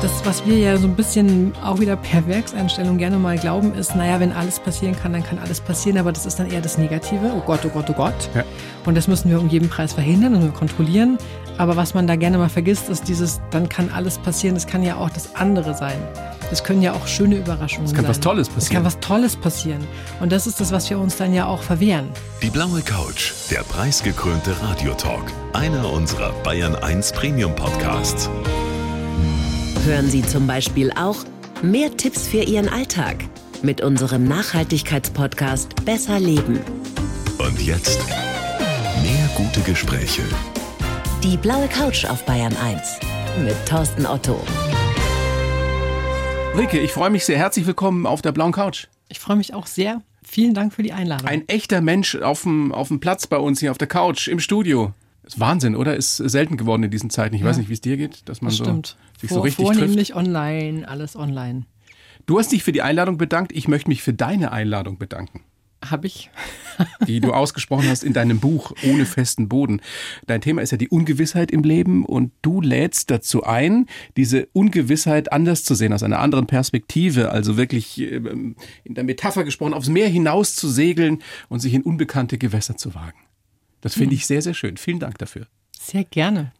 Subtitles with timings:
[0.00, 3.96] Das, was wir ja so ein bisschen auch wieder per Werkseinstellung gerne mal glauben, ist,
[3.96, 6.78] naja, wenn alles passieren kann, dann kann alles passieren, aber das ist dann eher das
[6.78, 7.32] Negative.
[7.36, 8.30] Oh Gott, oh Gott, oh Gott.
[8.32, 8.44] Ja.
[8.86, 11.18] Und das müssen wir um jeden Preis verhindern und kontrollieren.
[11.56, 14.54] Aber was man da gerne mal vergisst, ist dieses, dann kann alles passieren.
[14.54, 15.98] Das kann ja auch das andere sein.
[16.48, 17.96] Das können ja auch schöne Überraschungen sein.
[17.96, 18.10] Es kann sein.
[18.10, 18.62] was Tolles passieren.
[18.62, 19.84] Es kann was Tolles passieren.
[20.20, 22.08] Und das ist das, was wir uns dann ja auch verwehren.
[22.40, 25.24] Die blaue Couch, der preisgekrönte Radiotalk.
[25.54, 28.30] Einer unserer Bayern 1 Premium Podcasts.
[29.84, 31.24] Hören Sie zum Beispiel auch
[31.62, 33.24] mehr Tipps für Ihren Alltag
[33.62, 36.60] mit unserem Nachhaltigkeitspodcast Besser Leben.
[37.38, 37.98] Und jetzt
[39.02, 40.22] mehr gute Gespräche.
[41.22, 43.00] Die blaue Couch auf Bayern 1
[43.44, 44.38] mit Thorsten Otto.
[46.56, 47.38] Rike, ich freue mich sehr.
[47.38, 48.88] Herzlich willkommen auf der blauen Couch.
[49.08, 50.02] Ich freue mich auch sehr.
[50.22, 51.26] Vielen Dank für die Einladung.
[51.26, 54.40] Ein echter Mensch auf dem, auf dem Platz bei uns hier auf der Couch im
[54.40, 54.92] Studio.
[55.22, 55.94] Ist Wahnsinn, oder?
[55.94, 57.34] Ist selten geworden in diesen Zeiten.
[57.34, 57.46] Ich ja.
[57.46, 58.96] weiß nicht, wie es dir geht, dass man das so stimmt.
[59.18, 60.18] Sich Vor, so richtig vornehmlich trifft.
[60.18, 61.66] online, alles online.
[62.26, 63.52] Du hast dich für die Einladung bedankt.
[63.52, 65.42] Ich möchte mich für deine Einladung bedanken.
[65.84, 66.30] Habe ich.
[67.06, 69.80] die du ausgesprochen hast in deinem Buch Ohne festen Boden.
[70.26, 75.32] Dein Thema ist ja die Ungewissheit im Leben und du lädst dazu ein, diese Ungewissheit
[75.32, 79.88] anders zu sehen, aus einer anderen Perspektive, also wirklich ähm, in der Metapher gesprochen, aufs
[79.88, 83.18] Meer hinaus zu segeln und sich in unbekannte Gewässer zu wagen.
[83.80, 84.76] Das finde ich sehr, sehr schön.
[84.76, 85.46] Vielen Dank dafür.
[85.78, 86.52] Sehr gerne.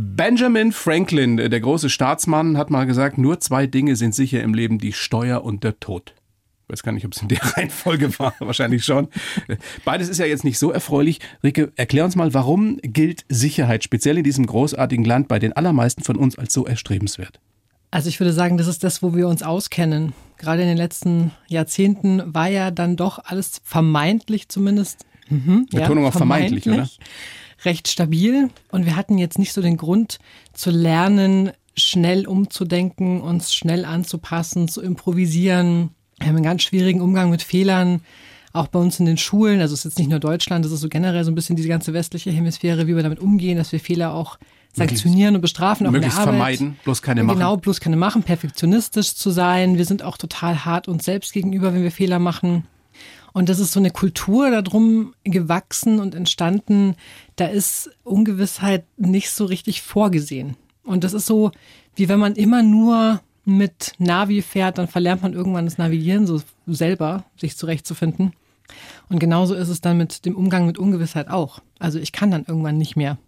[0.00, 4.78] Benjamin Franklin, der große Staatsmann, hat mal gesagt, nur zwei Dinge sind sicher im Leben,
[4.78, 6.14] die Steuer und der Tod.
[6.62, 9.08] Ich weiß gar nicht, ob es in der Reihenfolge war, wahrscheinlich schon.
[9.84, 11.18] Beides ist ja jetzt nicht so erfreulich.
[11.42, 16.04] Rike, erklär uns mal, warum gilt Sicherheit speziell in diesem großartigen Land bei den allermeisten
[16.04, 17.40] von uns als so erstrebenswert?
[17.90, 20.12] Also ich würde sagen, das ist das, wo wir uns auskennen.
[20.36, 26.08] Gerade in den letzten Jahrzehnten war ja dann doch alles vermeintlich zumindest Mhm, Betonung ja,
[26.08, 27.06] auf vermeintlich, vermeintlich, oder?
[27.64, 28.50] Recht stabil.
[28.70, 30.18] Und wir hatten jetzt nicht so den Grund
[30.52, 35.90] zu lernen, schnell umzudenken, uns schnell anzupassen, zu improvisieren.
[36.18, 38.00] Wir haben einen ganz schwierigen Umgang mit Fehlern,
[38.52, 39.60] auch bei uns in den Schulen.
[39.60, 41.68] Also es ist jetzt nicht nur Deutschland, das ist so generell so ein bisschen diese
[41.68, 44.38] ganze westliche Hemisphäre, wie wir damit umgehen, dass wir Fehler auch
[44.72, 45.86] sanktionieren und bestrafen.
[45.86, 47.38] Auch möglichst vermeiden, bloß keine machen.
[47.38, 49.78] Genau, bloß keine machen, perfektionistisch zu sein.
[49.78, 52.64] Wir sind auch total hart uns selbst gegenüber, wenn wir Fehler machen.
[53.38, 56.96] Und das ist so eine Kultur darum gewachsen und entstanden.
[57.36, 60.56] Da ist Ungewissheit nicht so richtig vorgesehen.
[60.82, 61.52] Und das ist so,
[61.94, 66.42] wie wenn man immer nur mit Navi fährt, dann verlernt man irgendwann das Navigieren so
[66.66, 68.32] selber, sich zurechtzufinden.
[69.08, 71.60] Und genauso ist es dann mit dem Umgang mit Ungewissheit auch.
[71.78, 73.18] Also ich kann dann irgendwann nicht mehr.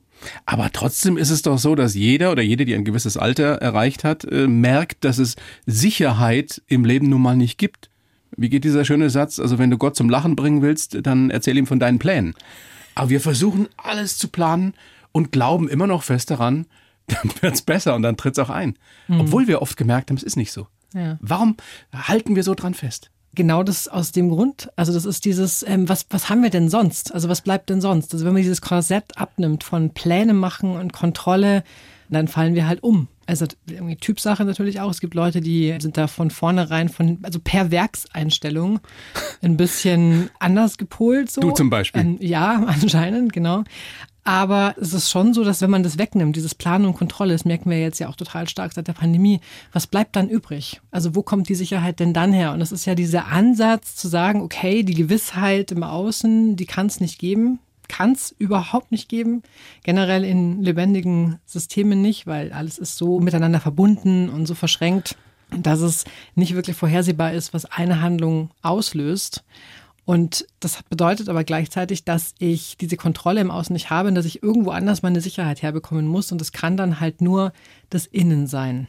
[0.44, 4.02] Aber trotzdem ist es doch so, dass jeder oder jede, die ein gewisses Alter erreicht
[4.02, 7.89] hat, äh, merkt, dass es Sicherheit im Leben nun mal nicht gibt.
[8.36, 9.38] Wie geht dieser schöne Satz?
[9.38, 12.34] Also wenn du Gott zum Lachen bringen willst, dann erzähl ihm von deinen Plänen.
[12.94, 14.74] Aber wir versuchen alles zu planen
[15.12, 16.66] und glauben immer noch fest daran,
[17.06, 18.76] dann wird's besser und dann tritt's auch ein.
[19.08, 19.20] Mhm.
[19.20, 20.66] Obwohl wir oft gemerkt haben, es ist nicht so.
[20.94, 21.18] Ja.
[21.20, 21.56] Warum
[21.94, 23.10] halten wir so dran fest?
[23.34, 24.70] Genau das aus dem Grund.
[24.74, 27.14] Also das ist dieses, ähm, was, was haben wir denn sonst?
[27.14, 28.12] Also was bleibt denn sonst?
[28.12, 31.62] Also wenn man dieses Korsett abnimmt von Pläne machen und Kontrolle,
[32.10, 33.08] dann fallen wir halt um.
[33.26, 34.90] Also irgendwie Typsache natürlich auch.
[34.90, 38.80] Es gibt Leute, die sind da von vornherein von, also per Werkseinstellung
[39.42, 41.30] ein bisschen anders gepolt.
[41.30, 41.40] So.
[41.40, 42.02] Du zum Beispiel.
[42.02, 43.64] Ähm, ja, anscheinend, genau.
[44.22, 47.44] Aber es ist schon so, dass wenn man das wegnimmt, dieses Planen und Kontrolle, das
[47.44, 49.40] merken wir jetzt ja auch total stark seit der Pandemie,
[49.72, 50.80] was bleibt dann übrig?
[50.90, 52.52] Also wo kommt die Sicherheit denn dann her?
[52.52, 56.86] Und das ist ja dieser Ansatz zu sagen, okay, die Gewissheit im Außen, die kann
[56.86, 59.42] es nicht geben kann es überhaupt nicht geben.
[59.82, 65.16] Generell in lebendigen Systemen nicht, weil alles ist so miteinander verbunden und so verschränkt,
[65.50, 66.04] dass es
[66.36, 69.42] nicht wirklich vorhersehbar ist, was eine Handlung auslöst.
[70.04, 74.24] Und das bedeutet aber gleichzeitig, dass ich diese Kontrolle im Außen nicht habe und dass
[74.24, 76.30] ich irgendwo anders meine Sicherheit herbekommen muss.
[76.30, 77.52] Und das kann dann halt nur
[77.90, 78.88] das Innen sein.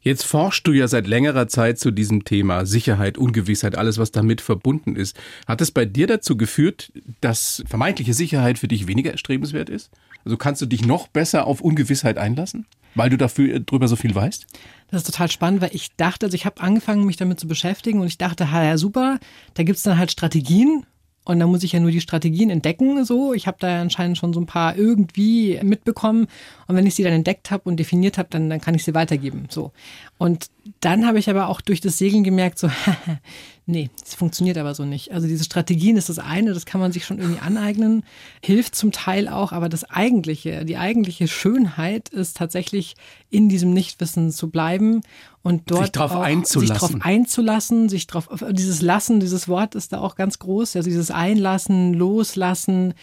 [0.00, 4.40] Jetzt forschst du ja seit längerer Zeit zu diesem Thema Sicherheit, Ungewissheit, alles, was damit
[4.40, 5.16] verbunden ist.
[5.46, 9.90] Hat es bei dir dazu geführt, dass vermeintliche Sicherheit für dich weniger erstrebenswert ist?
[10.24, 14.14] Also kannst du dich noch besser auf Ungewissheit einlassen, weil du dafür drüber so viel
[14.14, 14.46] weißt?
[14.90, 18.00] Das ist total spannend, weil ich dachte, also ich habe angefangen, mich damit zu beschäftigen
[18.00, 19.18] und ich dachte, ja super,
[19.54, 20.86] da gibt es dann halt Strategien
[21.24, 23.04] und dann muss ich ja nur die Strategien entdecken.
[23.04, 26.26] So, ich habe da anscheinend schon so ein paar irgendwie mitbekommen.
[26.66, 28.94] Und wenn ich sie dann entdeckt habe und definiert habe, dann, dann kann ich sie
[28.94, 29.46] weitergeben.
[29.48, 29.72] So.
[30.18, 30.46] Und
[30.80, 32.68] dann habe ich aber auch durch das Segeln gemerkt, so,
[33.66, 35.12] nee, es funktioniert aber so nicht.
[35.12, 38.04] Also diese Strategien ist das eine, das kann man sich schon irgendwie aneignen,
[38.42, 42.94] hilft zum Teil auch, aber das eigentliche, die eigentliche Schönheit ist tatsächlich
[43.30, 45.00] in diesem Nichtwissen zu bleiben
[45.42, 46.60] und dort sich darauf einzulassen.
[46.60, 50.88] Sich darauf einzulassen, sich drauf, dieses Lassen, dieses Wort ist da auch ganz groß, also
[50.88, 52.94] dieses Einlassen, Loslassen,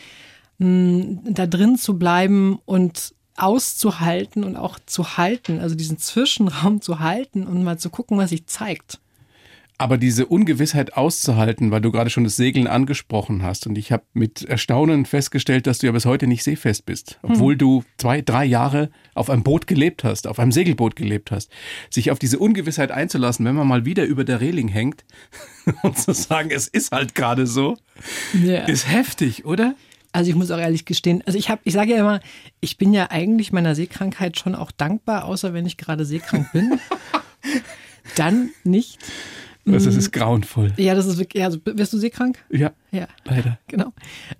[0.59, 6.99] mh, da drin zu bleiben und auszuhalten und auch zu halten, also diesen Zwischenraum zu
[6.99, 8.99] halten und mal zu gucken, was sich zeigt.
[9.81, 13.65] Aber diese Ungewissheit auszuhalten, weil du gerade schon das Segeln angesprochen hast.
[13.65, 17.17] Und ich habe mit Erstaunen festgestellt, dass du ja bis heute nicht seefest bist.
[17.23, 17.57] Obwohl hm.
[17.57, 21.51] du zwei, drei Jahre auf einem Boot gelebt hast, auf einem Segelboot gelebt hast.
[21.89, 25.03] Sich auf diese Ungewissheit einzulassen, wenn man mal wieder über der Reling hängt
[25.81, 27.75] und zu sagen, es ist halt gerade so,
[28.35, 28.65] yeah.
[28.65, 29.73] ist heftig, oder?
[30.11, 32.19] Also ich muss auch ehrlich gestehen, also ich habe, ich sage ja immer,
[32.59, 36.79] ich bin ja eigentlich meiner Seekrankheit schon auch dankbar, außer wenn ich gerade seekrank bin.
[38.15, 38.99] Dann nicht.
[39.73, 40.73] Also es ist grauenvoll.
[40.77, 42.37] Ja, das ist wirklich, ja, also wirst du seekrank?
[42.49, 42.71] Ja.
[42.91, 43.07] Ja.
[43.25, 43.59] Leider.
[43.67, 43.93] Genau.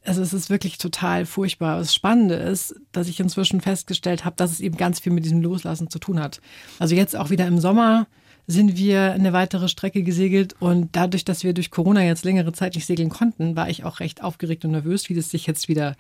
[0.04, 1.78] Also es ist wirklich total furchtbar.
[1.80, 5.42] Das Spannende ist, dass ich inzwischen festgestellt habe, dass es eben ganz viel mit diesem
[5.42, 6.42] Loslassen zu tun hat.
[6.80, 8.08] Also jetzt auch wieder im Sommer
[8.48, 12.76] sind wir eine weitere Strecke gesegelt und dadurch, dass wir durch Corona jetzt längere Zeit
[12.76, 15.96] nicht segeln konnten, war ich auch recht aufgeregt und nervös, wie das sich jetzt wieder,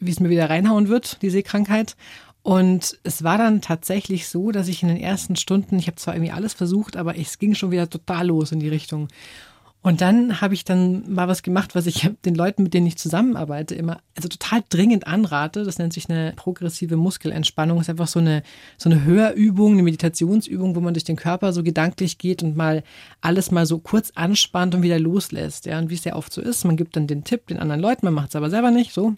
[0.00, 1.96] wie es mir wieder reinhauen wird, die Seekrankheit.
[2.46, 6.14] Und es war dann tatsächlich so, dass ich in den ersten Stunden, ich habe zwar
[6.14, 9.08] irgendwie alles versucht, aber es ging schon wieder total los in die Richtung.
[9.86, 12.96] Und dann habe ich dann mal was gemacht, was ich den Leuten, mit denen ich
[12.96, 15.62] zusammenarbeite, immer also total dringend anrate.
[15.62, 17.80] Das nennt sich eine progressive Muskelentspannung.
[17.80, 18.42] Ist einfach so eine,
[18.78, 22.82] so eine Hörübung, eine Meditationsübung, wo man durch den Körper so gedanklich geht und mal
[23.20, 25.66] alles mal so kurz anspannt und wieder loslässt.
[25.66, 27.80] Ja, und wie es ja oft so ist, man gibt dann den Tipp den anderen
[27.80, 29.14] Leuten, man macht es aber selber nicht so.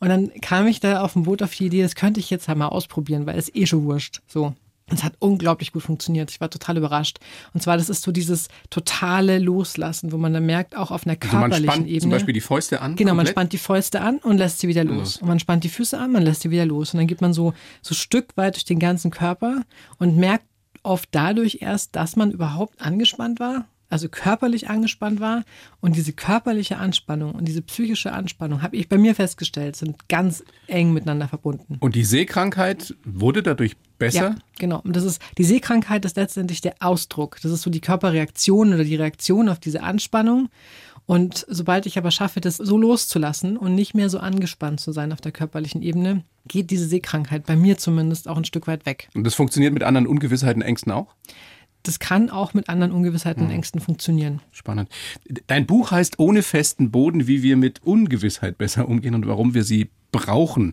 [0.00, 2.48] Und dann kam ich da auf dem Boot auf die Idee, das könnte ich jetzt
[2.48, 4.22] halt mal ausprobieren, weil es eh schon wurscht.
[4.26, 4.54] So.
[4.88, 6.30] Es hat unglaublich gut funktioniert.
[6.30, 7.18] Ich war total überrascht.
[7.52, 11.16] Und zwar, das ist so dieses totale Loslassen, wo man dann merkt, auch auf einer
[11.16, 12.00] körperlichen also man spannt Ebene.
[12.00, 12.94] Zum Beispiel die Fäuste an.
[12.94, 13.16] Genau, komplett.
[13.16, 14.96] man spannt die Fäuste an und lässt sie wieder los.
[14.96, 15.16] los.
[15.16, 16.94] Und man spannt die Füße an, man lässt sie wieder los.
[16.94, 17.52] Und dann geht man so,
[17.82, 19.62] so Stück weit durch den ganzen Körper
[19.98, 20.46] und merkt
[20.84, 25.44] oft dadurch erst, dass man überhaupt angespannt war also körperlich angespannt war.
[25.80, 30.44] Und diese körperliche Anspannung und diese psychische Anspannung, habe ich bei mir festgestellt, sind ganz
[30.66, 31.76] eng miteinander verbunden.
[31.80, 34.30] Und die Seekrankheit wurde dadurch besser?
[34.30, 34.80] Ja, genau.
[34.82, 37.38] Und das ist, die Seekrankheit ist letztendlich der Ausdruck.
[37.42, 40.48] Das ist so die Körperreaktion oder die Reaktion auf diese Anspannung.
[41.06, 45.12] Und sobald ich aber schaffe, das so loszulassen und nicht mehr so angespannt zu sein
[45.12, 49.08] auf der körperlichen Ebene, geht diese Seekrankheit bei mir zumindest auch ein Stück weit weg.
[49.14, 51.14] Und das funktioniert mit anderen Ungewissheiten, Ängsten auch?
[51.86, 53.56] Das kann auch mit anderen Ungewissheiten und hm.
[53.56, 54.40] Ängsten funktionieren.
[54.52, 54.88] Spannend.
[55.46, 59.64] Dein Buch heißt Ohne festen Boden, wie wir mit Ungewissheit besser umgehen und warum wir
[59.64, 60.72] sie brauchen.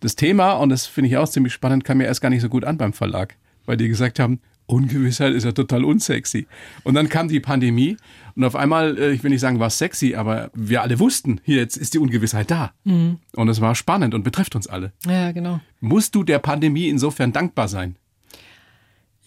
[0.00, 2.48] Das Thema, und das finde ich auch ziemlich spannend, kam mir erst gar nicht so
[2.48, 3.36] gut an beim Verlag,
[3.66, 6.46] weil die gesagt haben, Ungewissheit ist ja total unsexy.
[6.84, 7.96] Und dann kam die Pandemie
[8.36, 11.40] und auf einmal, äh, ich will nicht sagen, war es sexy, aber wir alle wussten,
[11.42, 12.72] hier jetzt ist die Ungewissheit da.
[12.84, 13.18] Mhm.
[13.34, 14.92] Und es war spannend und betrifft uns alle.
[15.06, 15.60] Ja, genau.
[15.80, 17.96] Musst du der Pandemie insofern dankbar sein?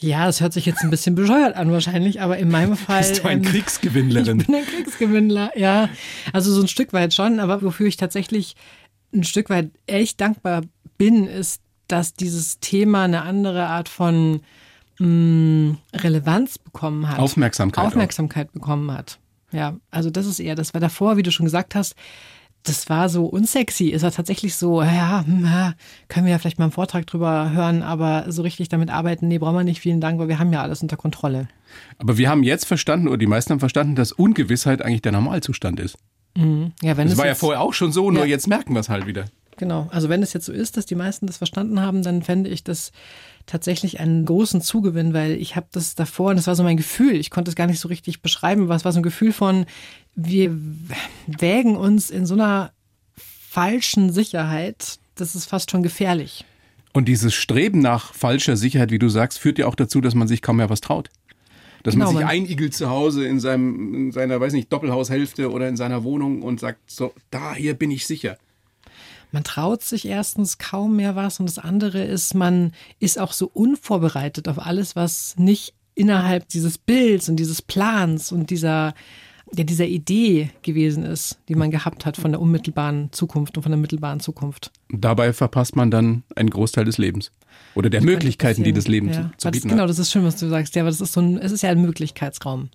[0.02, 3.00] Ja, es hört sich jetzt ein bisschen bescheuert an wahrscheinlich, aber in meinem Fall.
[3.00, 4.40] Bist du ein ähm, Kriegsgewinnlerin?
[4.40, 5.90] Ich bin ein Kriegsgewinnler, ja.
[6.34, 8.56] Also so ein Stück weit schon, aber wofür ich tatsächlich
[9.14, 10.62] ein Stück weit echt dankbar
[10.98, 14.42] bin, ist, dass dieses Thema eine andere Art von
[15.00, 17.20] mh, mm, Relevanz bekommen hat.
[17.20, 17.86] Aufmerksamkeit.
[17.86, 18.54] Aufmerksamkeit auch.
[18.54, 19.20] bekommen hat.
[19.52, 21.96] Ja, also das ist eher, das war davor, wie du schon gesagt hast,
[22.64, 23.90] das war so unsexy.
[23.90, 25.74] Ist er tatsächlich so, ja, hm, ja,
[26.08, 29.40] können wir ja vielleicht mal einen Vortrag drüber hören, aber so richtig damit arbeiten, nee,
[29.40, 31.48] brauchen wir nicht, vielen Dank, weil wir haben ja alles unter Kontrolle.
[31.98, 35.80] Aber wir haben jetzt verstanden, oder die meisten haben verstanden, dass Ungewissheit eigentlich der Normalzustand
[35.80, 35.98] ist.
[36.36, 36.74] Mhm.
[36.82, 38.32] Ja, wenn das war ja vorher auch schon so, nur ja.
[38.32, 39.26] jetzt merken wir es halt wieder.
[39.58, 42.50] Genau, also wenn es jetzt so ist, dass die meisten das verstanden haben, dann fände
[42.50, 42.92] ich das
[43.52, 47.16] tatsächlich einen großen Zugewinn, weil ich habe das davor, und das war so mein Gefühl,
[47.16, 49.66] ich konnte es gar nicht so richtig beschreiben, was war so ein Gefühl von,
[50.16, 50.58] wir
[51.28, 52.72] wägen uns in so einer
[53.16, 56.46] falschen Sicherheit, das ist fast schon gefährlich.
[56.94, 60.28] Und dieses Streben nach falscher Sicherheit, wie du sagst, führt ja auch dazu, dass man
[60.28, 61.10] sich kaum mehr was traut.
[61.84, 65.68] Dass genau, man sich einigelt zu Hause in, seinem, in seiner, weiß nicht, Doppelhaushälfte oder
[65.68, 68.38] in seiner Wohnung und sagt, so, da, hier bin ich sicher.
[69.32, 73.50] Man traut sich erstens kaum mehr was und das andere ist, man ist auch so
[73.52, 78.94] unvorbereitet auf alles, was nicht innerhalb dieses Bilds und dieses Plans und dieser
[79.54, 83.72] ja, dieser Idee gewesen ist, die man gehabt hat von der unmittelbaren Zukunft und von
[83.72, 84.72] der mittelbaren Zukunft.
[84.90, 87.32] Dabei verpasst man dann einen Großteil des Lebens.
[87.76, 89.14] Oder der das Möglichkeiten, die das Leben ja.
[89.14, 90.76] zu, zu bieten das, Genau, das ist schön, was du sagst.
[90.76, 92.70] Ja, aber das ist so ein, es ist ja ein Möglichkeitsraum.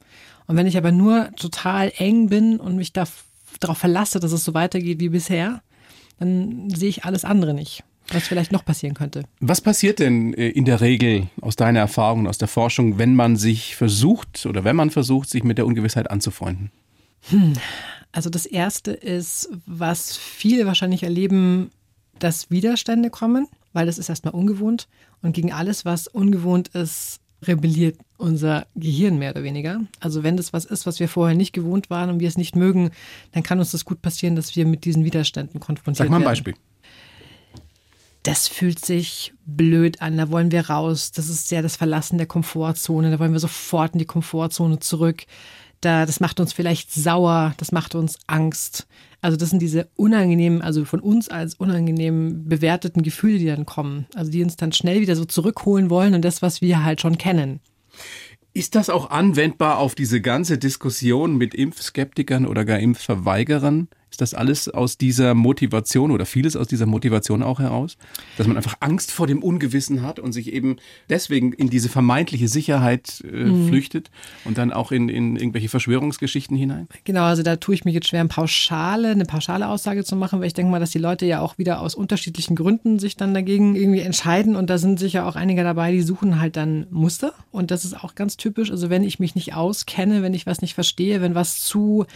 [0.46, 3.04] Und wenn ich aber nur total eng bin und mich da,
[3.60, 5.62] darauf verlasse, dass es so weitergeht wie bisher,
[6.18, 9.25] dann sehe ich alles andere nicht was vielleicht noch passieren könnte.
[9.40, 13.37] Was passiert denn äh, in der Regel aus deiner Erfahrung, aus der Forschung, wenn man
[13.37, 16.70] sich versucht oder wenn man versucht, sich mit der Ungewissheit anzufreunden?
[17.30, 17.54] Hm.
[18.12, 21.70] Also das Erste ist, was viele wahrscheinlich erleben,
[22.18, 24.88] dass Widerstände kommen, weil das ist erstmal ungewohnt.
[25.23, 29.80] Und gegen alles, was ungewohnt ist, rebelliert unser Gehirn mehr oder weniger.
[30.00, 32.56] Also wenn das was ist, was wir vorher nicht gewohnt waren und wir es nicht
[32.56, 32.90] mögen,
[33.32, 36.12] dann kann uns das gut passieren, dass wir mit diesen Widerständen konfrontiert werden.
[36.12, 36.54] Sag mal ein Beispiel.
[38.22, 41.12] das fühlt sich blöd an, da wollen wir raus.
[41.12, 45.24] Das ist ja das Verlassen der Komfortzone, da wollen wir sofort in die Komfortzone zurück.
[45.80, 48.86] Da, das macht uns vielleicht sauer, das macht uns Angst.
[49.20, 54.06] Also das sind diese unangenehmen, also von uns als unangenehm bewerteten Gefühle, die dann kommen.
[54.14, 57.18] Also die uns dann schnell wieder so zurückholen wollen und das, was wir halt schon
[57.18, 57.61] kennen.
[58.52, 63.88] Ist das auch anwendbar auf diese ganze Diskussion mit Impfskeptikern oder gar Impfverweigerern?
[64.16, 67.99] Ist das alles aus dieser Motivation oder vieles aus dieser Motivation auch heraus?
[68.38, 70.76] Dass man einfach Angst vor dem Ungewissen hat und sich eben
[71.11, 73.68] deswegen in diese vermeintliche Sicherheit äh, mhm.
[73.68, 74.11] flüchtet
[74.46, 76.88] und dann auch in, in irgendwelche Verschwörungsgeschichten hinein?
[77.04, 80.40] Genau, also da tue ich mich jetzt schwer, eine pauschale, eine pauschale Aussage zu machen,
[80.40, 83.35] weil ich denke mal, dass die Leute ja auch wieder aus unterschiedlichen Gründen sich dann
[83.35, 87.35] dagegen irgendwie entscheiden und da sind sicher auch einige dabei, die suchen halt dann Muster
[87.50, 88.70] und das ist auch ganz typisch.
[88.70, 92.06] Also wenn ich mich nicht auskenne, wenn ich was nicht verstehe, wenn was zu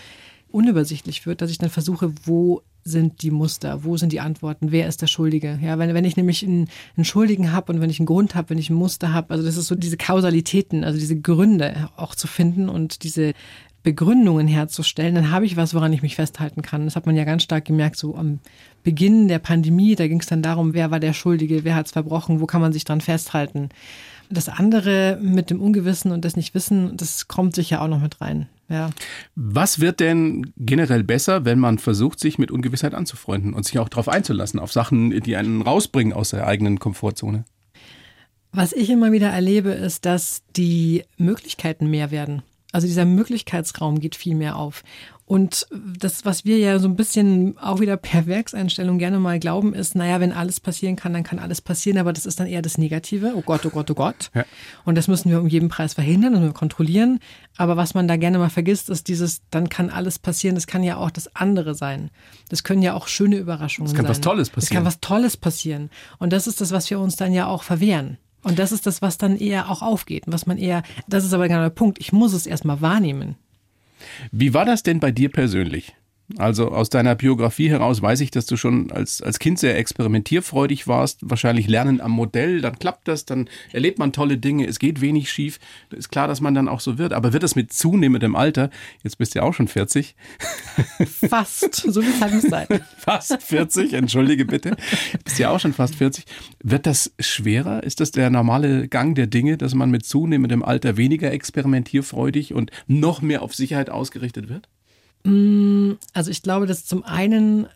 [0.53, 4.89] unübersichtlich wird, dass ich dann versuche, wo sind die Muster, wo sind die Antworten, wer
[4.89, 5.59] ist der Schuldige?
[5.63, 8.51] Ja, wenn, wenn ich nämlich einen, einen Schuldigen habe und wenn ich einen Grund habe,
[8.51, 12.15] wenn ich ein Muster habe, also das ist so diese Kausalitäten, also diese Gründe auch
[12.15, 13.35] zu finden und diese
[13.83, 16.85] Begründungen herzustellen, dann habe ich was, woran ich mich festhalten kann.
[16.85, 18.41] Das hat man ja ganz stark gemerkt, so am
[18.83, 21.93] Beginn der Pandemie, da ging es dann darum, wer war der Schuldige, wer hat es
[21.93, 23.71] verbrochen, wo kann man sich dran festhalten.
[24.29, 28.49] Das andere mit dem Ungewissen und das Nicht-Wissen, das kommt sicher auch noch mit rein.
[28.71, 28.91] Ja.
[29.35, 33.89] Was wird denn generell besser, wenn man versucht, sich mit Ungewissheit anzufreunden und sich auch
[33.89, 37.45] darauf einzulassen, auf Sachen, die einen rausbringen aus der eigenen Komfortzone?
[38.53, 42.43] Was ich immer wieder erlebe, ist, dass die Möglichkeiten mehr werden.
[42.73, 44.85] Also dieser Möglichkeitsraum geht viel mehr auf.
[45.31, 49.75] Und das, was wir ja so ein bisschen auch wieder per Werkseinstellung gerne mal glauben,
[49.75, 52.63] ist, naja, wenn alles passieren kann, dann kann alles passieren, aber das ist dann eher
[52.63, 53.35] das Negative.
[53.37, 54.33] Oh Gott, oh Gott, oh Gott.
[54.35, 54.45] Ja.
[54.85, 57.21] Und das müssen wir um jeden Preis verhindern und kontrollieren.
[57.57, 60.57] Aber was man da gerne mal vergisst, ist dieses, dann kann alles passieren.
[60.57, 62.11] Das kann ja auch das andere sein.
[62.49, 63.95] Das können ja auch schöne Überraschungen sein.
[63.95, 64.11] Es kann sein.
[64.11, 64.65] was Tolles passieren.
[64.65, 65.91] Es kann was Tolles passieren.
[66.19, 68.19] Und das ist das, was wir uns dann ja auch verwehren.
[68.43, 70.25] Und das ist das, was dann eher auch aufgeht.
[70.27, 72.01] was man eher, das ist aber genau der Punkt.
[72.01, 73.37] Ich muss es erstmal wahrnehmen.
[74.33, 75.95] Wie war das denn bei dir persönlich?
[76.39, 80.87] Also aus deiner Biografie heraus weiß ich, dass du schon als, als Kind sehr experimentierfreudig
[80.87, 85.01] warst, wahrscheinlich lernen am Modell, dann klappt das, dann erlebt man tolle Dinge, es geht
[85.01, 85.59] wenig schief.
[85.91, 87.13] Ist klar, dass man dann auch so wird.
[87.13, 88.71] Aber wird das mit zunehmendem Alter,
[89.03, 90.15] jetzt bist du ja auch schon 40.
[91.29, 92.67] Fast, so viel Zeit muss sein.
[92.99, 94.77] Fast 40, entschuldige bitte.
[95.25, 96.25] Bist ja auch schon fast 40.
[96.63, 97.83] Wird das schwerer?
[97.83, 102.71] Ist das der normale Gang der Dinge, dass man mit zunehmendem Alter weniger experimentierfreudig und
[102.87, 104.69] noch mehr auf Sicherheit ausgerichtet wird?
[105.25, 107.67] Mm, also ich glaube, dass zum einen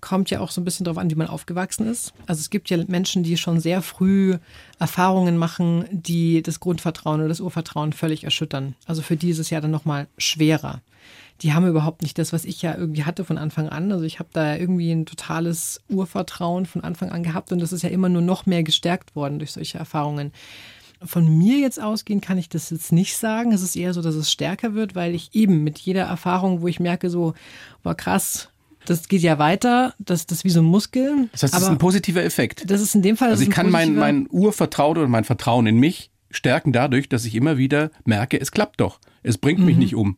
[0.00, 2.12] kommt ja auch so ein bisschen darauf an, wie man aufgewachsen ist.
[2.26, 4.38] Also es gibt ja Menschen, die schon sehr früh
[4.78, 8.74] Erfahrungen machen, die das Grundvertrauen oder das Urvertrauen völlig erschüttern.
[8.86, 10.80] Also für die ist es ja dann nochmal schwerer.
[11.42, 13.92] Die haben überhaupt nicht das, was ich ja irgendwie hatte von Anfang an.
[13.92, 17.82] Also ich habe da irgendwie ein totales Urvertrauen von Anfang an gehabt und das ist
[17.82, 20.32] ja immer nur noch mehr gestärkt worden durch solche Erfahrungen.
[21.02, 23.52] Von mir jetzt ausgehen kann ich das jetzt nicht sagen.
[23.52, 26.68] Es ist eher so, dass es stärker wird, weil ich eben mit jeder Erfahrung, wo
[26.68, 27.34] ich merke, so,
[27.82, 28.50] war krass,
[28.86, 31.28] das geht ja weiter, das, das ist wie so ein Muskel.
[31.32, 32.70] Das heißt, das ist ein positiver Effekt.
[32.70, 33.30] Das ist in dem Fall.
[33.30, 37.34] Also ich kann mein, mein Urvertrauen oder mein Vertrauen in mich stärken dadurch, dass ich
[37.34, 39.00] immer wieder merke, es klappt doch.
[39.22, 39.80] Es bringt mich mhm.
[39.80, 40.16] nicht um.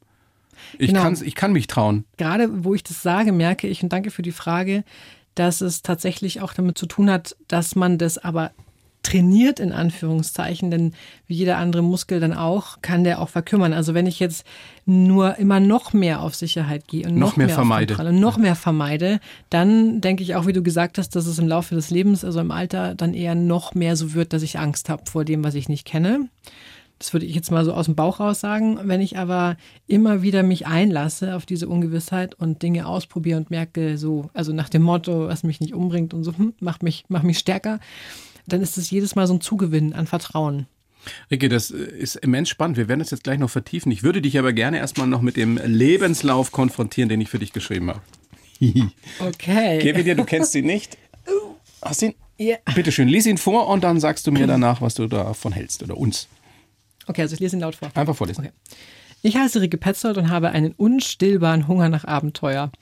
[0.79, 1.11] Ich, genau.
[1.11, 2.05] ich kann mich trauen.
[2.17, 4.85] Gerade wo ich das sage, merke ich, und danke für die Frage,
[5.35, 8.53] dass es tatsächlich auch damit zu tun hat, dass man das aber
[9.13, 10.95] trainiert, in Anführungszeichen, denn
[11.27, 13.73] wie jeder andere Muskel dann auch, kann der auch verkümmern.
[13.73, 14.47] Also wenn ich jetzt
[14.87, 17.99] nur immer noch mehr auf Sicherheit gehe und noch, noch mehr, mehr vermeide.
[17.99, 21.47] und noch mehr vermeide, dann denke ich auch, wie du gesagt hast, dass es im
[21.47, 24.89] Laufe des Lebens, also im Alter, dann eher noch mehr so wird, dass ich Angst
[24.89, 26.29] habe vor dem, was ich nicht kenne.
[26.99, 28.79] Das würde ich jetzt mal so aus dem Bauch raus sagen.
[28.85, 29.57] Wenn ich aber
[29.89, 34.69] immer wieder mich einlasse auf diese Ungewissheit und Dinge ausprobiere und merke, so, also nach
[34.69, 37.81] dem Motto, was mich nicht umbringt und so, hm, macht mich, macht mich stärker,
[38.47, 40.67] dann ist es jedes Mal so ein Zugewinn an Vertrauen.
[41.31, 42.77] Ricke, das ist immens spannend.
[42.77, 43.91] Wir werden das jetzt gleich noch vertiefen.
[43.91, 47.53] Ich würde dich aber gerne erstmal noch mit dem Lebenslauf konfrontieren, den ich für dich
[47.53, 48.03] geschrieben habe.
[49.19, 49.79] okay.
[49.81, 50.97] Gebe dir, du kennst ihn nicht.
[51.83, 52.15] Hast ihn?
[52.39, 52.57] Ja.
[52.75, 55.83] Bitte schön, lies ihn vor und dann sagst du mir danach, was du davon hältst
[55.83, 56.29] oder uns.
[57.07, 57.91] Okay, also ich lese ihn laut vor.
[57.95, 58.45] Einfach vorlesen.
[58.45, 58.53] Okay.
[59.23, 62.73] Ich heiße Rike Petzold und habe einen unstillbaren Hunger nach Abenteuer.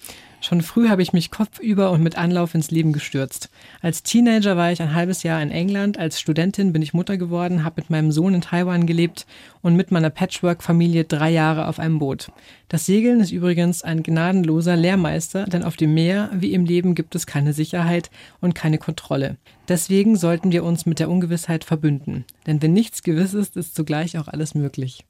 [0.42, 3.50] Schon früh habe ich mich kopfüber und mit Anlauf ins Leben gestürzt.
[3.82, 7.62] Als Teenager war ich ein halbes Jahr in England, als Studentin bin ich Mutter geworden,
[7.62, 9.26] habe mit meinem Sohn in Taiwan gelebt
[9.60, 12.32] und mit meiner Patchwork-Familie drei Jahre auf einem Boot.
[12.68, 17.14] Das Segeln ist übrigens ein gnadenloser Lehrmeister, denn auf dem Meer wie im Leben gibt
[17.14, 19.36] es keine Sicherheit und keine Kontrolle.
[19.68, 22.24] Deswegen sollten wir uns mit der Ungewissheit verbünden.
[22.46, 25.04] Denn wenn nichts gewiss ist, ist zugleich auch alles möglich.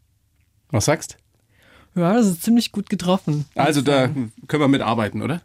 [0.70, 1.18] Was sagst?
[1.94, 3.46] Ja, das ist ziemlich gut getroffen.
[3.54, 5.40] Also da können wir mitarbeiten, oder?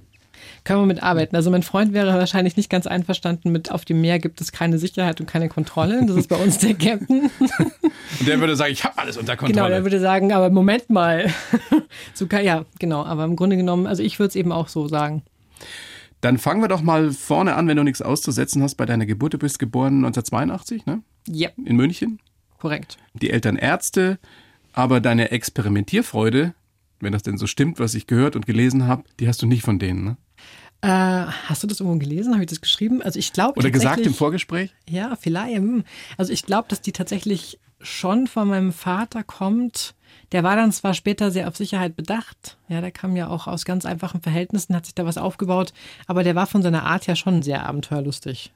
[0.65, 1.35] können wir mitarbeiten.
[1.35, 4.77] Also mein Freund wäre wahrscheinlich nicht ganz einverstanden mit, auf dem Meer gibt es keine
[4.79, 6.05] Sicherheit und keine Kontrolle.
[6.05, 7.29] Das ist bei uns der Captain.
[8.19, 9.53] Und der würde sagen, ich habe alles unter Kontrolle.
[9.53, 11.31] Genau, der würde sagen, aber Moment mal.
[12.13, 13.03] so, ja, genau.
[13.03, 15.23] Aber im Grunde genommen, also ich würde es eben auch so sagen.
[16.21, 19.33] Dann fangen wir doch mal vorne an, wenn du nichts auszusetzen hast bei deiner Geburt.
[19.33, 21.01] Du bist geboren 1982, ne?
[21.27, 22.19] Ja, In München.
[22.57, 22.97] korrekt.
[23.13, 24.17] Die Eltern Ärzte,
[24.75, 26.53] aber deine Experimentierfreude,
[26.99, 29.63] wenn das denn so stimmt, was ich gehört und gelesen habe, die hast du nicht
[29.63, 30.17] von denen, ne?
[30.81, 32.33] Äh, hast du das irgendwo gelesen?
[32.33, 33.01] Habe ich das geschrieben?
[33.01, 34.75] Also ich glaube Oder gesagt im Vorgespräch?
[34.87, 35.55] Ja, vielleicht.
[35.55, 35.83] hm.
[36.17, 39.95] Also ich glaube, dass die tatsächlich schon von meinem Vater kommt.
[40.31, 42.57] Der war dann zwar später sehr auf Sicherheit bedacht.
[42.67, 45.73] Ja, der kam ja auch aus ganz einfachen Verhältnissen, hat sich da was aufgebaut.
[46.07, 48.51] Aber der war von seiner Art ja schon sehr abenteuerlustig.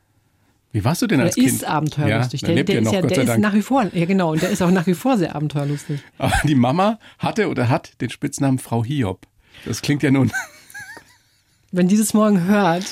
[0.72, 1.48] Wie warst du denn Der als Kind?
[1.48, 2.42] ist abenteuerlustig.
[2.42, 4.06] Ja, der der der ja ist ja, Gott der sei ist nach wie vor, ja
[4.06, 6.02] genau, und der ist auch nach wie vor sehr abenteuerlustig.
[6.18, 9.26] Aber die Mama hatte oder hat den Spitznamen Frau Hiob.
[9.66, 10.32] Das klingt ja nun.
[11.72, 12.86] Wenn dieses Morgen hört,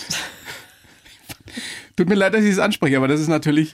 [1.97, 3.73] Tut mir leid, dass ich es anspreche, aber das ist natürlich.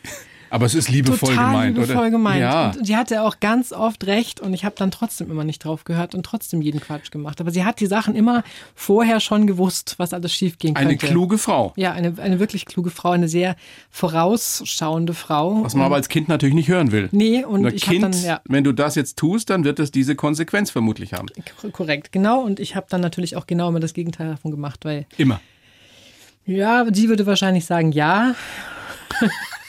[0.53, 2.09] Aber es ist liebevoll total gemeint, liebevoll oder?
[2.11, 2.41] gemeint.
[2.41, 2.69] Ja.
[2.77, 5.83] Und die hatte auch ganz oft recht und ich habe dann trotzdem immer nicht drauf
[5.83, 7.41] gehört und trotzdem jeden Quatsch gemacht.
[7.41, 8.43] Aber sie hat die Sachen immer
[8.75, 11.07] vorher schon gewusst, was alles schiefgehen Eine könnte.
[11.07, 11.73] kluge Frau.
[11.75, 13.55] Ja, eine, eine wirklich kluge Frau, eine sehr
[13.89, 15.63] vorausschauende Frau.
[15.63, 17.09] Was man aber als Kind natürlich nicht hören will.
[17.11, 19.79] Nee, und Na, ich habe Kind, dann, ja, wenn du das jetzt tust, dann wird
[19.79, 21.29] es diese Konsequenz vermutlich haben.
[21.71, 22.41] korrekt, genau.
[22.41, 25.41] Und ich habe dann natürlich auch genau immer das Gegenteil davon gemacht, weil, Immer.
[26.45, 28.35] ja, sie würde wahrscheinlich sagen, ja.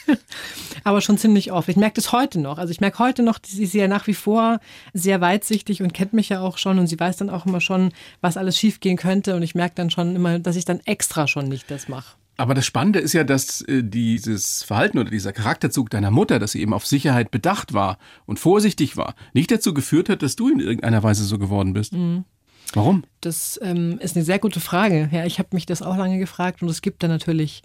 [0.85, 1.69] aber schon ziemlich oft.
[1.69, 2.59] Ich merke das heute noch.
[2.59, 4.61] Also ich merke heute noch, sie ist ja nach wie vor
[4.93, 7.93] sehr weitsichtig und kennt mich ja auch schon und sie weiß dann auch immer schon,
[8.21, 11.49] was alles schiefgehen könnte und ich merke dann schon immer, dass ich dann extra schon
[11.49, 12.17] nicht das mache.
[12.37, 16.53] Aber das Spannende ist ja, dass äh, dieses Verhalten oder dieser Charakterzug deiner Mutter, dass
[16.53, 20.49] sie eben auf Sicherheit bedacht war und vorsichtig war, nicht dazu geführt hat, dass du
[20.49, 21.93] in irgendeiner Weise so geworden bist.
[21.93, 22.25] Mhm.
[22.73, 23.05] Warum?
[23.21, 25.09] Das ähm, ist eine sehr gute Frage.
[25.13, 27.63] Ja, ich habe mich das auch lange gefragt und es gibt da natürlich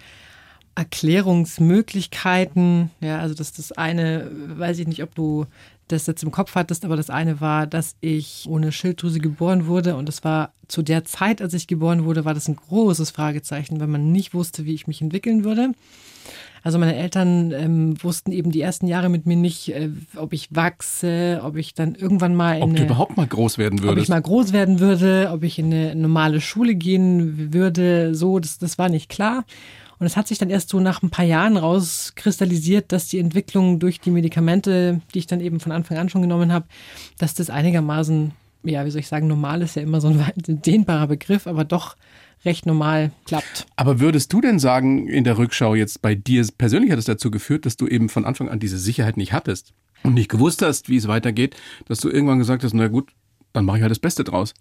[0.76, 2.90] Erklärungsmöglichkeiten.
[3.02, 5.46] Ja, also das das eine, weiß ich nicht, ob du
[5.88, 9.96] das jetzt im Kopf hattest, aber das eine war, dass ich ohne Schilddrüse geboren wurde
[9.96, 13.80] und das war zu der Zeit, als ich geboren wurde, war das ein großes Fragezeichen,
[13.80, 15.72] weil man nicht wusste, wie ich mich entwickeln würde.
[16.62, 20.54] Also meine Eltern ähm, wussten eben die ersten Jahre mit mir nicht, äh, ob ich
[20.54, 23.86] wachse, ob ich dann irgendwann mal in Ob du eine, überhaupt mal groß werden ob
[23.86, 24.10] ich würdest.
[24.10, 28.78] mal groß werden würde, ob ich in eine normale Schule gehen würde, so, das, das
[28.78, 29.46] war nicht klar.
[30.00, 33.80] Und es hat sich dann erst so nach ein paar Jahren rauskristallisiert, dass die Entwicklung
[33.80, 36.66] durch die Medikamente, die ich dann eben von Anfang an schon genommen habe,
[37.18, 38.32] dass das einigermaßen,
[38.64, 41.98] ja, wie soll ich sagen, normal ist ja immer so ein dehnbarer Begriff, aber doch
[42.46, 43.68] recht normal klappt.
[43.76, 47.30] Aber würdest du denn sagen, in der Rückschau jetzt bei dir persönlich hat es dazu
[47.30, 50.88] geführt, dass du eben von Anfang an diese Sicherheit nicht hattest und nicht gewusst hast,
[50.88, 53.12] wie es weitergeht, dass du irgendwann gesagt hast, na gut,
[53.52, 54.54] dann mache ich halt das Beste draus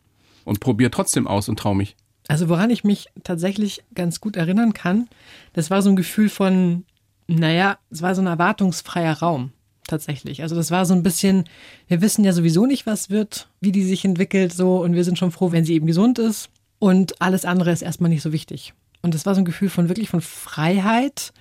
[0.45, 1.97] und probiere trotzdem aus und trau mich.
[2.29, 5.09] Also woran ich mich tatsächlich ganz gut erinnern kann,
[5.55, 6.85] das war so ein Gefühl von,
[7.27, 9.53] naja, es war so ein erwartungsfreier Raum
[9.87, 10.43] tatsächlich.
[10.43, 11.45] Also das war so ein bisschen,
[11.89, 15.19] wir wissen ja sowieso nicht, was wird, wie die sich entwickelt so und wir sind
[15.19, 18.75] schon froh, wenn sie eben gesund ist und alles andere ist erstmal nicht so wichtig.
[19.01, 21.33] Und das war so ein Gefühl von wirklich von Freiheit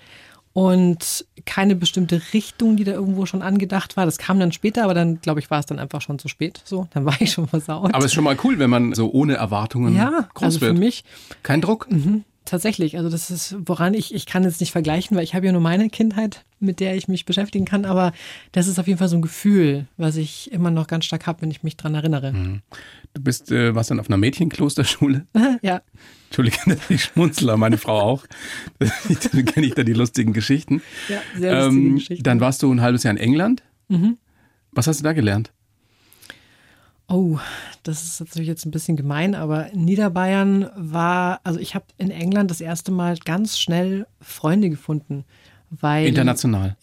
[0.58, 4.06] und keine bestimmte Richtung, die da irgendwo schon angedacht war.
[4.06, 6.62] Das kam dann später, aber dann, glaube ich, war es dann einfach schon zu spät.
[6.66, 7.94] So, dann war ich schon versaut.
[7.94, 10.74] Aber es ist schon mal cool, wenn man so ohne Erwartungen ja, groß also wird.
[10.74, 11.04] für mich
[11.44, 11.88] Kein Druck.
[12.50, 15.52] Tatsächlich, also das ist, woran ich, ich kann jetzt nicht vergleichen, weil ich habe ja
[15.52, 18.14] nur meine Kindheit, mit der ich mich beschäftigen kann, aber
[18.54, 21.42] das ist auf jeden Fall so ein Gefühl, was ich immer noch ganz stark habe,
[21.42, 22.62] wenn ich mich dran erinnere.
[23.14, 25.28] Du bist, äh, warst dann auf einer Mädchenklosterschule.
[25.62, 25.82] Ja,
[26.30, 28.26] Entschuldige, dass ich schmunzle, meine Frau auch.
[28.80, 30.82] Dann kenne ich da die lustigen Geschichten.
[31.10, 32.24] ja, sehr lustige Ähm, Geschichte.
[32.24, 33.64] dann warst du ein halbes Jahr in England.
[33.90, 34.18] Mhm.
[34.72, 35.52] Was hast du da gelernt?
[37.10, 37.40] Oh,
[37.84, 42.52] das ist natürlich jetzt ein bisschen gemein, aber Niederbayern war, also ich habe in England
[42.52, 45.24] das erste Mal ganz schnell Freunde gefunden.
[45.70, 46.78] Weil International.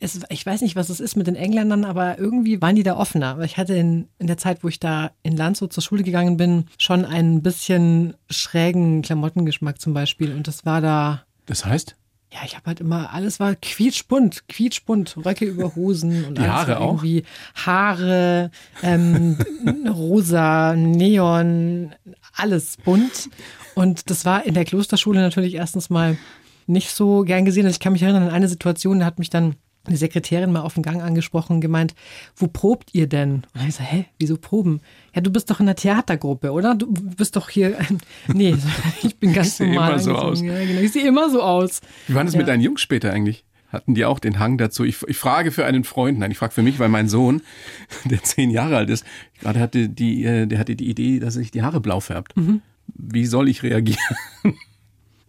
[0.00, 2.96] es, ich weiß nicht, was es ist mit den Engländern, aber irgendwie waren die da
[2.96, 3.38] offener.
[3.40, 6.64] Ich hatte in, in der Zeit, wo ich da in Landshut zur Schule gegangen bin,
[6.78, 10.34] schon einen bisschen schrägen Klamottengeschmack zum Beispiel.
[10.34, 11.96] Und das war da, Das heißt?
[12.36, 16.52] Ja, ich habe halt immer, alles war quietschbunt, quietschbunt, Röcke über Hosen und Die alles
[16.52, 16.86] Haare auch?
[17.02, 18.50] irgendwie Haare,
[18.82, 19.38] ähm,
[19.88, 21.94] rosa, Neon,
[22.36, 23.30] alles bunt.
[23.74, 26.18] Und das war in der Klosterschule natürlich erstens mal
[26.66, 27.64] nicht so gern gesehen.
[27.64, 29.54] Also ich kann mich erinnern an eine Situation, da hat mich dann
[29.88, 31.94] eine Sekretärin mal auf dem Gang angesprochen und gemeint,
[32.36, 33.42] wo probt ihr denn?
[33.54, 34.80] Und ich so, hä, wieso proben?
[35.14, 36.74] Ja, du bist doch in der Theatergruppe, oder?
[36.74, 37.76] Du bist doch hier.
[38.32, 38.56] Nee,
[39.02, 39.90] ich bin ganz sehe normal.
[39.92, 40.48] immer so angezogen.
[40.48, 40.80] Ja, genau.
[40.80, 41.80] Ich sehe immer so aus.
[42.08, 42.38] Wie war das Ja.
[42.38, 43.44] mit deinen Jungs später eigentlich?
[43.68, 44.84] Hatten die auch den Hang dazu?
[44.84, 47.42] Ich, ich frage für einen Freund, nein, ich frage für mich, weil mein Sohn,
[48.04, 49.04] der zehn Jahre alt ist,
[49.40, 52.36] gerade hatte die, äh, der hatte die Idee, dass er sich die Haare blau färbt.
[52.36, 52.62] Mhm.
[52.94, 53.98] Wie soll ich reagieren?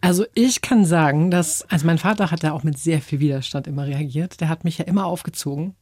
[0.00, 3.66] Also ich kann sagen, dass, also mein Vater hat da auch mit sehr viel Widerstand
[3.66, 4.40] immer reagiert.
[4.40, 5.74] Der hat mich ja immer aufgezogen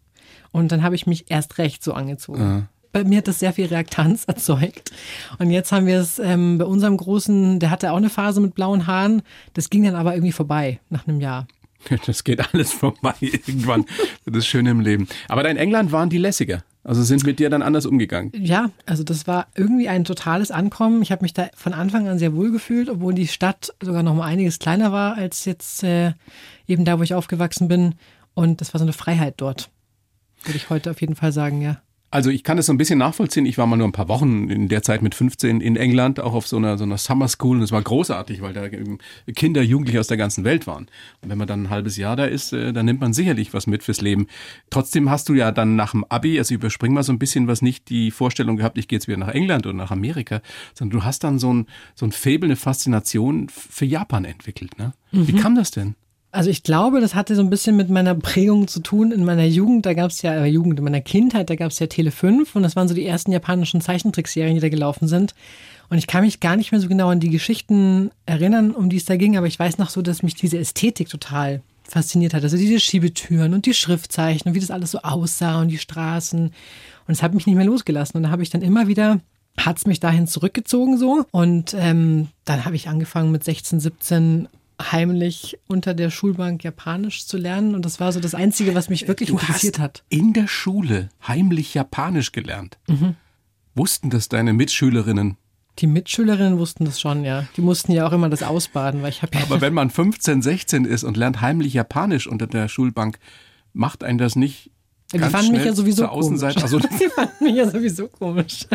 [0.52, 2.40] und dann habe ich mich erst recht so angezogen.
[2.40, 2.68] Ja.
[2.92, 4.90] Bei mir hat das sehr viel Reaktanz erzeugt.
[5.38, 8.54] Und jetzt haben wir es ähm, bei unserem Großen, der hatte auch eine Phase mit
[8.54, 9.22] blauen Haaren.
[9.52, 11.46] Das ging dann aber irgendwie vorbei nach einem Jahr.
[12.06, 13.84] Das geht alles vorbei irgendwann.
[14.24, 15.06] Das ist schön im Leben.
[15.28, 16.64] Aber da in England waren die lässiger.
[16.86, 18.30] Also sind mit dir dann anders umgegangen?
[18.32, 21.02] Ja, also das war irgendwie ein totales Ankommen.
[21.02, 24.14] Ich habe mich da von Anfang an sehr wohl gefühlt, obwohl die Stadt sogar noch
[24.14, 26.12] mal einiges kleiner war als jetzt äh,
[26.68, 27.96] eben da, wo ich aufgewachsen bin.
[28.34, 29.68] Und das war so eine Freiheit dort,
[30.44, 31.82] würde ich heute auf jeden Fall sagen, ja.
[32.16, 33.44] Also ich kann das so ein bisschen nachvollziehen.
[33.44, 36.32] Ich war mal nur ein paar Wochen in der Zeit mit 15 in England, auch
[36.32, 37.58] auf so einer, so einer Summer School.
[37.58, 38.70] Und es war großartig, weil da
[39.34, 40.86] Kinder, Jugendliche aus der ganzen Welt waren.
[41.20, 43.66] Und wenn man dann ein halbes Jahr da ist, äh, dann nimmt man sicherlich was
[43.66, 44.28] mit fürs Leben.
[44.70, 47.60] Trotzdem hast du ja dann nach dem Abi, also überspring mal so ein bisschen was,
[47.60, 50.40] nicht die Vorstellung gehabt, ich gehe jetzt wieder nach England oder nach Amerika,
[50.72, 54.78] sondern du hast dann so ein, so ein Faible, eine Faszination für Japan entwickelt.
[54.78, 54.94] Ne?
[55.12, 55.28] Mhm.
[55.28, 55.96] Wie kam das denn?
[56.36, 59.10] Also ich glaube, das hatte so ein bisschen mit meiner Prägung zu tun.
[59.10, 61.78] In meiner Jugend, da gab es ja, äh, Jugend, in meiner Kindheit, da gab es
[61.78, 65.34] ja Tele 5 und das waren so die ersten japanischen Zeichentrickserien, die da gelaufen sind.
[65.88, 68.98] Und ich kann mich gar nicht mehr so genau an die Geschichten erinnern, um die
[68.98, 72.42] es da ging, aber ich weiß noch so, dass mich diese Ästhetik total fasziniert hat.
[72.42, 76.52] Also diese Schiebetüren und die Schriftzeichen und wie das alles so aussah und die Straßen.
[77.06, 78.18] Und es hat mich nicht mehr losgelassen.
[78.18, 79.20] Und da habe ich dann immer wieder
[79.58, 81.24] hat es mich dahin zurückgezogen so.
[81.30, 84.48] Und ähm, dann habe ich angefangen mit 16, 17
[84.80, 87.74] heimlich unter der Schulbank Japanisch zu lernen.
[87.74, 90.04] Und das war so das Einzige, was mich wirklich du interessiert hat.
[90.08, 92.78] In der Schule heimlich Japanisch gelernt.
[92.86, 93.16] Mhm.
[93.74, 95.36] Wussten das deine Mitschülerinnen?
[95.78, 97.46] Die Mitschülerinnen wussten das schon, ja.
[97.56, 100.40] Die mussten ja auch immer das ausbaden, weil ich habe ja Aber wenn man 15,
[100.40, 103.18] 16 ist und lernt heimlich Japanisch unter der Schulbank,
[103.72, 104.70] macht einen das nicht
[105.12, 106.42] die fanden mich ja sowieso komisch.
[106.42, 108.66] Also, die fanden mich ja sowieso komisch.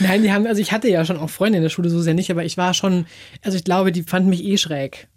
[0.00, 2.14] Nein, die haben, also ich hatte ja schon auch Freunde in der Schule, so sehr
[2.14, 3.06] nicht, aber ich war schon,
[3.42, 5.08] also ich glaube, die fanden mich eh schräg.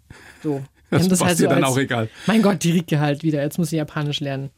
[0.42, 0.62] So.
[0.90, 2.08] Das, das halt so dann als, auch egal.
[2.26, 4.50] Mein Gott, die Rike halt wieder, jetzt muss ich Japanisch lernen.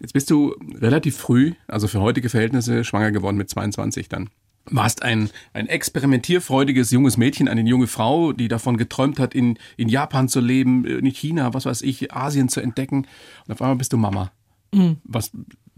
[0.00, 4.30] Jetzt bist du relativ früh, also für heutige Verhältnisse, schwanger geworden mit 22 dann.
[4.68, 9.88] Warst ein, ein experimentierfreudiges junges Mädchen, eine junge Frau, die davon geträumt hat, in, in
[9.88, 13.06] Japan zu leben, in China, was weiß ich, Asien zu entdecken.
[13.46, 14.32] Und auf einmal bist du Mama.
[14.76, 14.96] Mhm.
[15.04, 15.30] Was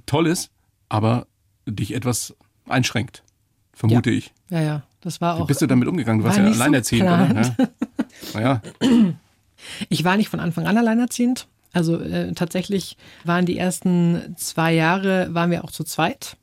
[0.06, 0.50] toll ist,
[0.88, 1.26] aber
[1.66, 2.34] dich etwas
[2.66, 3.22] einschränkt,
[3.72, 4.18] vermute ja.
[4.18, 4.32] ich.
[4.50, 5.44] Ja, ja, das war auch.
[5.44, 6.20] Wie bist du damit umgegangen?
[6.20, 7.42] Du warst ja alleinerziehend, so oder?
[7.42, 7.56] Ja.
[8.34, 8.62] Naja.
[9.88, 11.46] Ich war nicht von Anfang an alleinerziehend.
[11.72, 16.36] Also äh, tatsächlich waren die ersten zwei Jahre, waren wir auch zu zweit.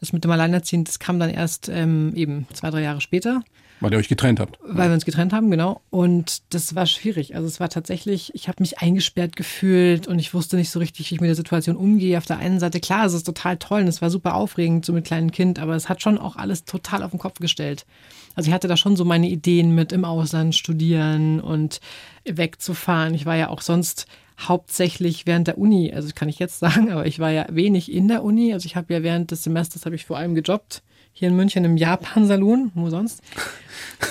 [0.00, 3.42] Das mit dem Alleinerziehend, das kam dann erst ähm, eben zwei, drei Jahre später.
[3.80, 4.58] Weil ihr euch getrennt habt.
[4.62, 5.80] Weil wir uns getrennt haben, genau.
[5.90, 7.34] Und das war schwierig.
[7.34, 11.10] Also es war tatsächlich, ich habe mich eingesperrt gefühlt und ich wusste nicht so richtig,
[11.10, 12.16] wie ich mit der Situation umgehe.
[12.16, 14.92] Auf der einen Seite, klar, es ist total toll und es war super aufregend, so
[14.92, 17.84] mit kleinem Kind, aber es hat schon auch alles total auf den Kopf gestellt.
[18.34, 21.80] Also ich hatte da schon so meine Ideen mit im Ausland studieren und
[22.24, 23.14] wegzufahren.
[23.14, 24.06] Ich war ja auch sonst
[24.40, 28.08] hauptsächlich während der Uni, also kann ich jetzt sagen, aber ich war ja wenig in
[28.08, 28.52] der Uni.
[28.52, 30.82] Also ich habe ja während des Semesters habe ich vor allem gejobbt
[31.14, 33.22] hier in München im Japan-Salon, wo sonst.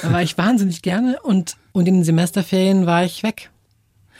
[0.01, 3.51] Da war ich wahnsinnig gerne und, und in den Semesterferien war ich weg.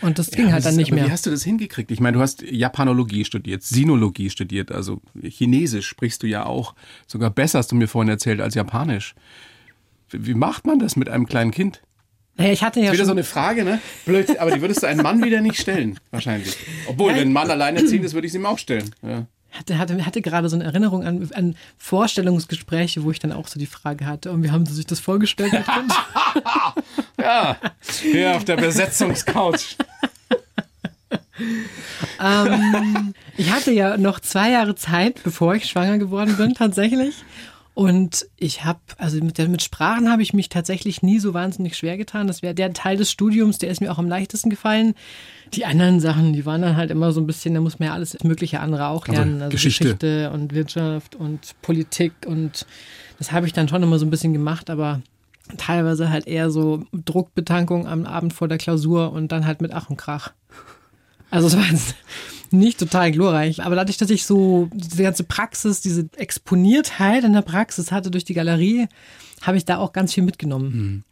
[0.02, 1.06] Und das ging ja, halt dann nicht mehr.
[1.06, 1.90] Wie hast du das hingekriegt?
[1.90, 6.76] Ich meine, du hast Japanologie studiert, Sinologie studiert, also Chinesisch sprichst du ja auch.
[7.08, 9.16] Sogar besser hast du mir vorhin erzählt als Japanisch.
[10.12, 11.82] Wie macht man das mit einem kleinen Kind?
[12.36, 13.80] Naja, ich hatte ja das ist wieder so eine Frage, ne?
[14.06, 16.58] Blöd, aber die würdest du einem Mann wieder nicht stellen, wahrscheinlich.
[16.88, 18.94] Obwohl, ja, wenn ein Mann alleinerziehend ist, würde ich es ihm auch stellen.
[19.04, 23.48] Ja hatte, hatte, hatte gerade so eine Erinnerung an, an Vorstellungsgespräche, wo ich dann auch
[23.48, 25.54] so die Frage hatte, und wie haben Sie sich das vorgestellt?
[27.20, 27.58] ja,
[28.02, 29.78] hier auf der Besetzungscouch.
[32.22, 37.24] ähm, ich hatte ja noch zwei Jahre Zeit, bevor ich schwanger geworden bin, tatsächlich.
[37.76, 41.76] Und ich habe, also mit, der, mit Sprachen habe ich mich tatsächlich nie so wahnsinnig
[41.76, 42.28] schwer getan.
[42.28, 44.94] Das wäre der Teil des Studiums, der ist mir auch am leichtesten gefallen.
[45.54, 47.94] Die anderen Sachen, die waren dann halt immer so ein bisschen, da muss man ja
[47.94, 49.34] alles mögliche andere auch also lernen.
[49.34, 49.84] Also, also Geschichte.
[49.86, 52.68] Geschichte und Wirtschaft und Politik und
[53.18, 55.02] das habe ich dann schon immer so ein bisschen gemacht, aber
[55.58, 59.90] teilweise halt eher so Druckbetankung am Abend vor der Klausur und dann halt mit Ach
[59.90, 60.32] und Krach.
[61.30, 61.96] Also es war jetzt
[62.54, 67.42] nicht total glorreich, aber dadurch, dass ich so diese ganze Praxis, diese Exponiertheit in der
[67.42, 68.88] Praxis hatte durch die Galerie,
[69.42, 70.72] habe ich da auch ganz viel mitgenommen.
[70.72, 71.04] Mhm.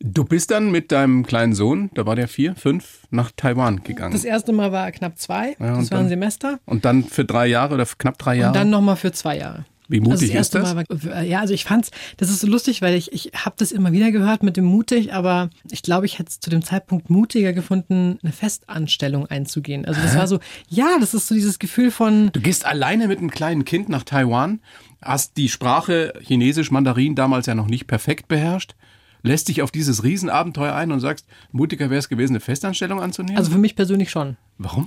[0.00, 4.12] Du bist dann mit deinem kleinen Sohn, da war der vier, fünf, nach Taiwan gegangen.
[4.12, 6.58] Das erste Mal war er knapp zwei, ja, das war ein Semester.
[6.66, 8.48] Und dann für drei Jahre oder knapp drei Jahre?
[8.48, 9.64] Und dann nochmal für zwei Jahre.
[9.88, 11.04] Wie mutig also das ist das?
[11.04, 13.92] War, ja, also ich fand's, das ist so lustig, weil ich, ich habe das immer
[13.92, 17.52] wieder gehört mit dem mutig, aber ich glaube, ich hätte es zu dem Zeitpunkt mutiger
[17.52, 19.84] gefunden, eine Festanstellung einzugehen.
[19.84, 20.18] Also das Hä?
[20.18, 22.30] war so, ja, das ist so dieses Gefühl von.
[22.32, 24.60] Du gehst alleine mit einem kleinen Kind nach Taiwan
[25.04, 28.74] hast die Sprache Chinesisch, Mandarin damals ja noch nicht perfekt beherrscht,
[29.22, 33.38] lässt dich auf dieses Riesenabenteuer ein und sagst, mutiger wäre es gewesen, eine Festanstellung anzunehmen?
[33.38, 34.36] Also für mich persönlich schon.
[34.58, 34.86] Warum?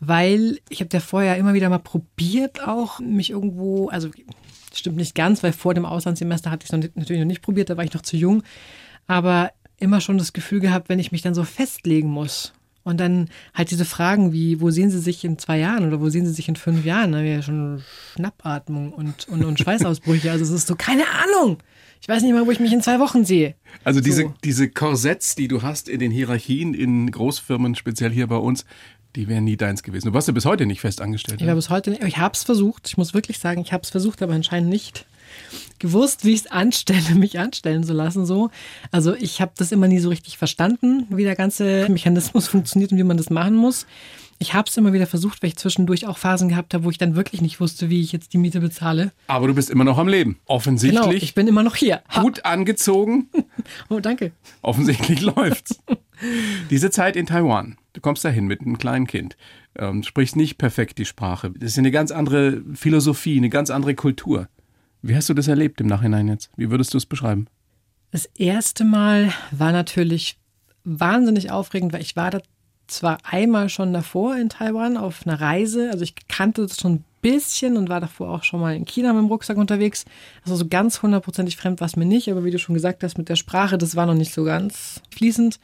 [0.00, 4.10] Weil ich habe ja vorher immer wieder mal probiert, auch mich irgendwo, also
[4.74, 7.76] stimmt nicht ganz, weil vor dem Auslandssemester hatte ich es natürlich noch nicht probiert, da
[7.76, 8.42] war ich noch zu jung,
[9.06, 12.52] aber immer schon das Gefühl gehabt, wenn ich mich dann so festlegen muss
[12.86, 16.08] und dann halt diese Fragen wie, wo sehen Sie sich in zwei Jahren oder wo
[16.08, 17.12] sehen Sie sich in fünf Jahren?
[17.12, 17.82] Da haben wir ja schon
[18.14, 20.30] Schnappatmung und, und, und Schweißausbrüche.
[20.30, 21.58] Also es ist so, keine Ahnung.
[22.00, 23.56] Ich weiß nicht mal, wo ich mich in zwei Wochen sehe.
[23.82, 24.34] Also diese, So.
[24.44, 28.64] diese Korsetts, die du hast in den Hierarchien in Großfirmen, speziell hier bei uns,
[29.16, 30.08] die wären nie deins gewesen.
[30.08, 31.40] Du warst ja bis heute nicht fest angestellt.
[31.40, 31.50] Ich ne?
[31.50, 32.86] habe es heute nicht, ich habe es versucht.
[32.86, 35.06] Ich muss wirklich sagen, ich habe es versucht, aber anscheinend nicht
[35.78, 38.26] gewusst, wie ich es anstelle, mich anstellen zu lassen.
[38.26, 38.50] So,
[38.92, 42.98] also ich habe das immer nie so richtig verstanden, wie der ganze Mechanismus funktioniert und
[42.98, 43.86] wie man das machen muss.
[44.38, 46.98] Ich habe es immer wieder versucht, weil ich zwischendurch auch Phasen gehabt habe, wo ich
[46.98, 49.12] dann wirklich nicht wusste, wie ich jetzt die Miete bezahle.
[49.28, 50.32] Aber du bist immer noch am Leben.
[50.32, 52.02] Genau, Offensichtlich ich bin immer noch hier.
[52.10, 52.22] Ha.
[52.22, 53.28] gut angezogen.
[53.88, 54.32] Oh, danke.
[54.62, 55.80] Offensichtlich läuft's.
[56.70, 57.76] Diese Zeit in Taiwan.
[57.94, 59.36] Du kommst dahin mit einem kleinen Kind,
[59.76, 61.50] ähm, sprichst nicht perfekt die Sprache.
[61.50, 64.48] Das ist eine ganz andere Philosophie, eine ganz andere Kultur.
[65.02, 66.50] Wie hast du das erlebt im Nachhinein jetzt?
[66.56, 67.46] Wie würdest du es beschreiben?
[68.10, 70.38] Das erste Mal war natürlich
[70.84, 72.40] wahnsinnig aufregend, weil ich war da
[72.86, 77.04] zwar einmal schon davor in Taiwan auf einer Reise, also ich kannte das schon ein
[77.22, 80.04] bisschen und war davor auch schon mal in China mit dem Rucksack unterwegs.
[80.44, 83.18] Also so ganz hundertprozentig fremd war es mir nicht, aber wie du schon gesagt hast,
[83.18, 85.58] mit der Sprache, das war noch nicht so ganz fließend.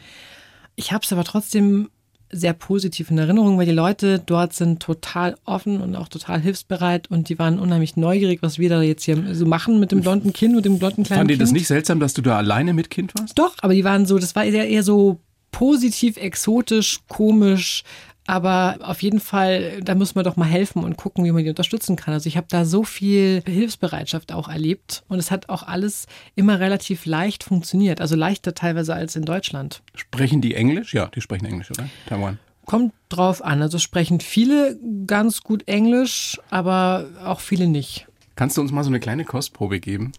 [0.75, 1.89] Ich habe es aber trotzdem
[2.33, 7.11] sehr positiv in Erinnerung, weil die Leute dort sind total offen und auch total hilfsbereit
[7.11, 10.33] und die waren unheimlich neugierig, was wir da jetzt hier so machen mit dem blonden
[10.33, 11.43] Kind, mit dem blonden kleinen Fand ihr Kind.
[11.43, 13.39] das nicht seltsam, dass du da alleine mit Kind warst?
[13.39, 15.21] Doch, aber die waren so, das war eher, eher so
[15.53, 17.85] positiv, exotisch, komisch.
[18.27, 21.51] Aber auf jeden Fall, da muss man doch mal helfen und gucken, wie man die
[21.51, 22.15] unterstützen kann.
[22.15, 26.61] Also ich habe da so viel Hilfsbereitschaft auch erlebt und es hat auch alles immer
[26.61, 28.01] relativ leicht funktioniert.
[28.01, 29.83] Also leichter teilweise als in Deutschland.
[29.95, 30.95] Sprechen die Englisch?
[30.95, 31.89] Ja, die sprechen Englisch, oder?
[32.07, 32.39] Taiwan.
[32.65, 33.61] Kommt drauf an.
[33.61, 38.07] Also sprechen viele ganz gut Englisch, aber auch viele nicht.
[38.37, 40.13] Kannst du uns mal so eine kleine Kostprobe geben?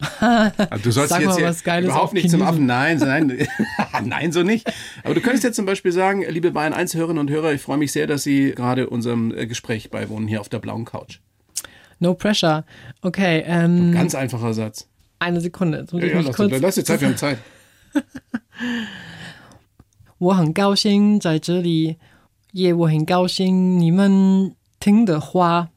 [0.19, 2.49] Also du sollst Sag jetzt mal hier was Geiles überhaupt auf nicht zum Chinesisch.
[2.49, 2.65] Affen.
[2.65, 3.47] Nein, nein,
[4.03, 4.67] nein, so nicht.
[5.03, 7.77] Aber du könntest jetzt zum Beispiel sagen, liebe Bayern 1 Hörerinnen und Hörer, ich freue
[7.77, 11.19] mich sehr, dass Sie gerade unserem äh, Gespräch beiwohnen hier auf der blauen Couch.
[11.99, 12.65] No pressure.
[13.01, 14.87] Okay, ähm, Ganz einfacher Satz.
[15.19, 15.79] eine Sekunde.
[15.79, 17.37] Jetzt muss Ja, ich ja, mich lass, kurz lass dir Zeit, wir haben Zeit.
[20.17, 21.97] 我很高兴在这里，
[22.51, 25.69] 也我很高兴你们听的话，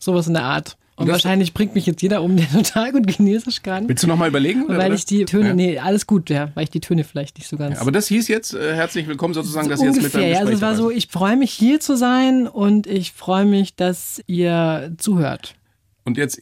[0.00, 0.72] sowas in der Art.
[0.95, 3.89] Und wahrscheinlich bringt mich jetzt jeder um, der total gut Chinesisch kann.
[3.89, 4.65] Willst du nochmal überlegen?
[4.65, 5.53] Oder, Weil ich die Töne, Ja.
[5.55, 7.75] nee, alles gut, ja, weil ich die Töne vielleicht nicht so ganz.
[7.75, 10.31] Ja, aber das hieß jetzt äh, herzlich willkommen sozusagen, dass Sie jetzt mit ungefähr, beim
[10.31, 10.37] ja.
[10.39, 13.75] Also Gespräch es war so, ich freue mich hier zu sein und ich freue mich,
[13.75, 15.55] dass ihr zuhört.
[16.03, 16.41] Und jetzt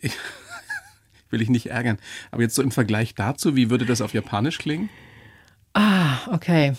[1.29, 1.97] will ich nicht ärgern,
[2.31, 4.89] aber jetzt so im Vergleich dazu, wie würde das auf Japanisch klingen?
[5.73, 6.73] Ah, okay.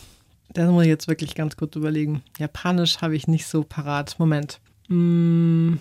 [0.52, 2.22] Das muss ich jetzt wirklich ganz kurz überlegen.
[2.38, 4.16] Japanisch habe ich nicht so parat.
[4.18, 4.61] Moment.
[4.88, 5.76] Mm.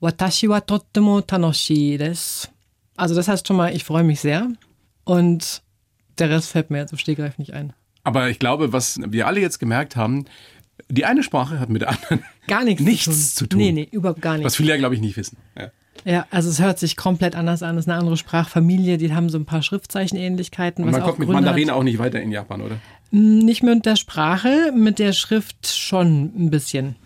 [0.00, 2.48] Watashi wa totemo tanoshii desu.
[2.96, 4.48] Also das heißt schon mal, ich freue mich sehr.
[5.04, 5.62] Und
[6.18, 7.72] der Rest fällt mir jetzt im Stegreif nicht ein.
[8.04, 10.24] Aber ich glaube, was wir alle jetzt gemerkt haben,
[10.88, 13.58] die eine Sprache hat mit der anderen Gar nichts, nichts zu tun.
[13.58, 14.46] Nee, nee, überhaupt gar nichts.
[14.46, 15.36] Was viele ja, glaube ich, nicht wissen.
[15.56, 15.70] Ja.
[16.04, 17.76] Ja, also es hört sich komplett anders an.
[17.76, 20.84] Es ist eine andere Sprachfamilie, die haben so ein paar Schriftzeichenähnlichkeiten.
[20.84, 21.76] Und man kommt mit Gründe Mandarin hat.
[21.76, 22.78] auch nicht weiter in Japan, oder?
[23.10, 26.96] Nicht mit der Sprache, mit der Schrift schon ein bisschen.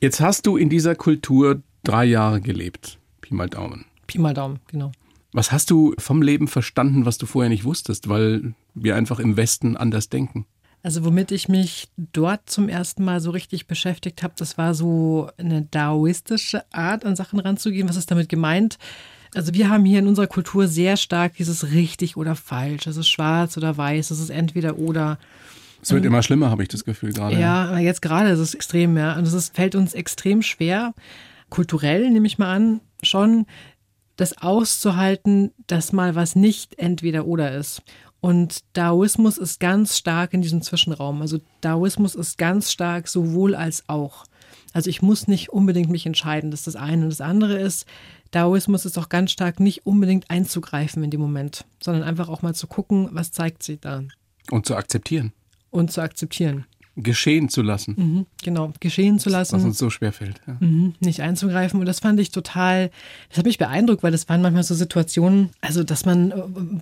[0.00, 2.98] Jetzt hast du in dieser Kultur drei Jahre gelebt.
[3.20, 3.86] Pi mal Daumen.
[4.06, 4.92] Pi mal Daumen, genau.
[5.32, 9.36] Was hast du vom Leben verstanden, was du vorher nicht wusstest, weil wir einfach im
[9.36, 10.46] Westen anders denken?
[10.82, 15.28] Also womit ich mich dort zum ersten Mal so richtig beschäftigt habe, das war so
[15.36, 17.88] eine daoistische Art, an Sachen ranzugehen.
[17.88, 18.78] Was ist damit gemeint?
[19.34, 22.86] Also wir haben hier in unserer Kultur sehr stark dieses richtig oder falsch.
[22.86, 25.18] Es ist schwarz oder weiß, es ist entweder oder.
[25.82, 27.38] Es wird immer schlimmer, habe ich das Gefühl gerade.
[27.38, 29.18] Ja, jetzt gerade ist es extrem, ja.
[29.18, 30.94] Und es fällt uns extrem schwer,
[31.50, 33.46] kulturell nehme ich mal an, schon
[34.16, 37.82] das auszuhalten, dass mal was nicht entweder oder ist.
[38.20, 41.20] Und Daoismus ist ganz stark in diesem Zwischenraum.
[41.20, 44.24] Also Daoismus ist ganz stark sowohl als auch.
[44.72, 47.04] Also ich muss nicht unbedingt mich entscheiden, das ist das eine.
[47.04, 47.86] Und das andere ist,
[48.30, 52.54] Daoismus ist auch ganz stark nicht unbedingt einzugreifen in dem Moment, sondern einfach auch mal
[52.54, 54.02] zu gucken, was zeigt sich da
[54.50, 55.32] Und zu akzeptieren.
[55.70, 56.64] und zu akzeptieren.
[56.96, 57.94] Geschehen zu lassen.
[57.96, 59.56] Mhm, genau, geschehen zu lassen.
[59.56, 60.40] Was uns so schwer fällt.
[60.46, 60.56] Ja.
[60.60, 61.78] Mhm, nicht einzugreifen.
[61.78, 62.90] Und das fand ich total,
[63.28, 66.32] das hat mich beeindruckt, weil das waren manchmal so Situationen, also dass man,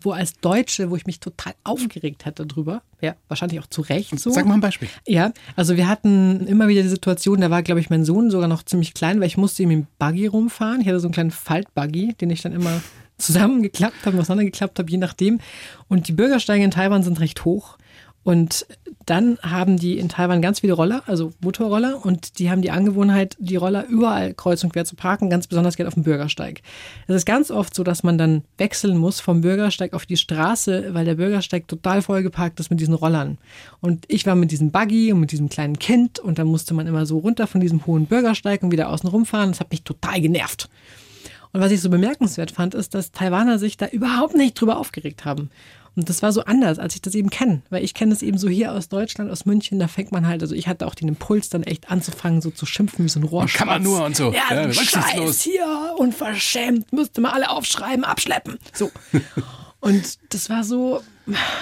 [0.03, 4.19] wo als Deutsche, wo ich mich total aufgeregt hatte drüber, ja, wahrscheinlich auch zu Recht
[4.19, 4.31] so.
[4.31, 4.89] Sag mal ein Beispiel.
[5.07, 8.49] Ja, also wir hatten immer wieder die Situation, da war, glaube ich, mein Sohn sogar
[8.49, 10.81] noch ziemlich klein, weil ich musste ihm im Buggy rumfahren.
[10.81, 12.81] Ich hatte so einen kleinen Faltbuggy, den ich dann immer
[13.19, 15.41] zusammengeklappt habe, auseinandergeklappt habe, je nachdem.
[15.89, 17.79] Und die Bürgersteige in Taiwan sind recht hoch.
[18.25, 18.67] Und
[19.07, 23.37] dann haben die in Taiwan ganz viele Roller, also Motorroller, und die haben die Angewohnheit,
[23.39, 26.63] die Roller überall kreuz und quer zu parken, ganz besonders geht auf dem Bürgersteig.
[27.07, 30.95] Es ist ganz oft so, dass man dann wechseln muss vom Bürgersteig auf die Straße,
[30.95, 33.37] weil der Bürgersteig total voll geparkt ist mit diesen Rollern.
[33.81, 36.87] Und ich war mit diesem Buggy und mit diesem kleinen Kind und dann musste man
[36.87, 39.51] immer so runter von diesem hohen Bürgersteig und wieder außen rumfahren.
[39.51, 40.71] Das hat mich total genervt.
[41.53, 45.25] Und was ich so bemerkenswert fand, ist, dass Taiwaner sich da überhaupt nicht drüber aufgeregt
[45.25, 45.51] haben.
[45.97, 47.63] Und das war so anders, als ich das eben kenne.
[47.71, 50.43] Weil ich kenne es eben so hier aus Deutschland, aus München, da fängt man halt,
[50.43, 53.25] also ich hatte auch den Impuls dann echt anzufangen, so zu schimpfen wie so ein
[53.25, 53.59] Rohrschwanz.
[53.59, 54.33] Kann man nur und so.
[54.33, 58.59] Ja, ja Scheiß hier, unverschämt, müsste man alle aufschreiben, abschleppen.
[58.73, 58.91] So.
[59.81, 61.03] Und das war so.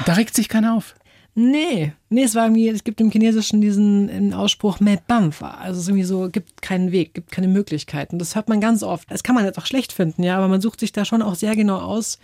[0.07, 0.95] Da regt sich keiner auf.
[1.35, 5.53] Nee, nee, es war irgendwie, es gibt im Chinesischen diesen Ausspruch Bamfa.
[5.53, 8.19] Also es ist irgendwie so, gibt keinen Weg, gibt keine Möglichkeiten.
[8.19, 9.11] Das hört man ganz oft.
[9.11, 11.35] Das kann man jetzt auch schlecht finden, ja, aber man sucht sich da schon auch
[11.35, 12.19] sehr genau aus,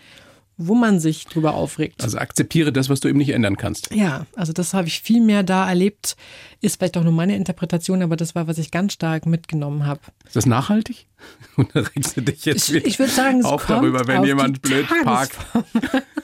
[0.58, 2.02] wo man sich drüber aufregt.
[2.02, 3.94] Also akzeptiere das, was du eben nicht ändern kannst.
[3.94, 6.16] Ja, also das habe ich viel mehr da erlebt.
[6.60, 10.00] Ist vielleicht auch nur meine Interpretation, aber das war, was ich ganz stark mitgenommen habe.
[10.26, 11.06] Ist das nachhaltig?
[11.56, 14.86] Oder regst du dich jetzt ich, ich würde sagen, es auf darüber, wenn jemand blöd
[15.04, 15.36] parkt?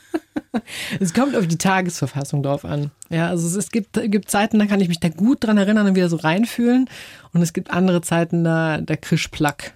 [1.00, 2.90] es kommt auf die Tagesverfassung drauf an.
[3.10, 5.94] Ja, also es gibt, gibt Zeiten, da kann ich mich da gut dran erinnern und
[5.94, 6.90] wieder so reinfühlen.
[7.32, 9.74] Und es gibt andere Zeiten, da, da krisch plack.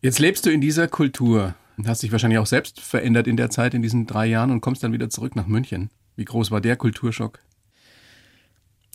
[0.00, 3.48] Jetzt lebst du in dieser Kultur und hast dich wahrscheinlich auch selbst verändert in der
[3.48, 5.88] Zeit, in diesen drei Jahren und kommst dann wieder zurück nach München.
[6.14, 7.38] Wie groß war der Kulturschock?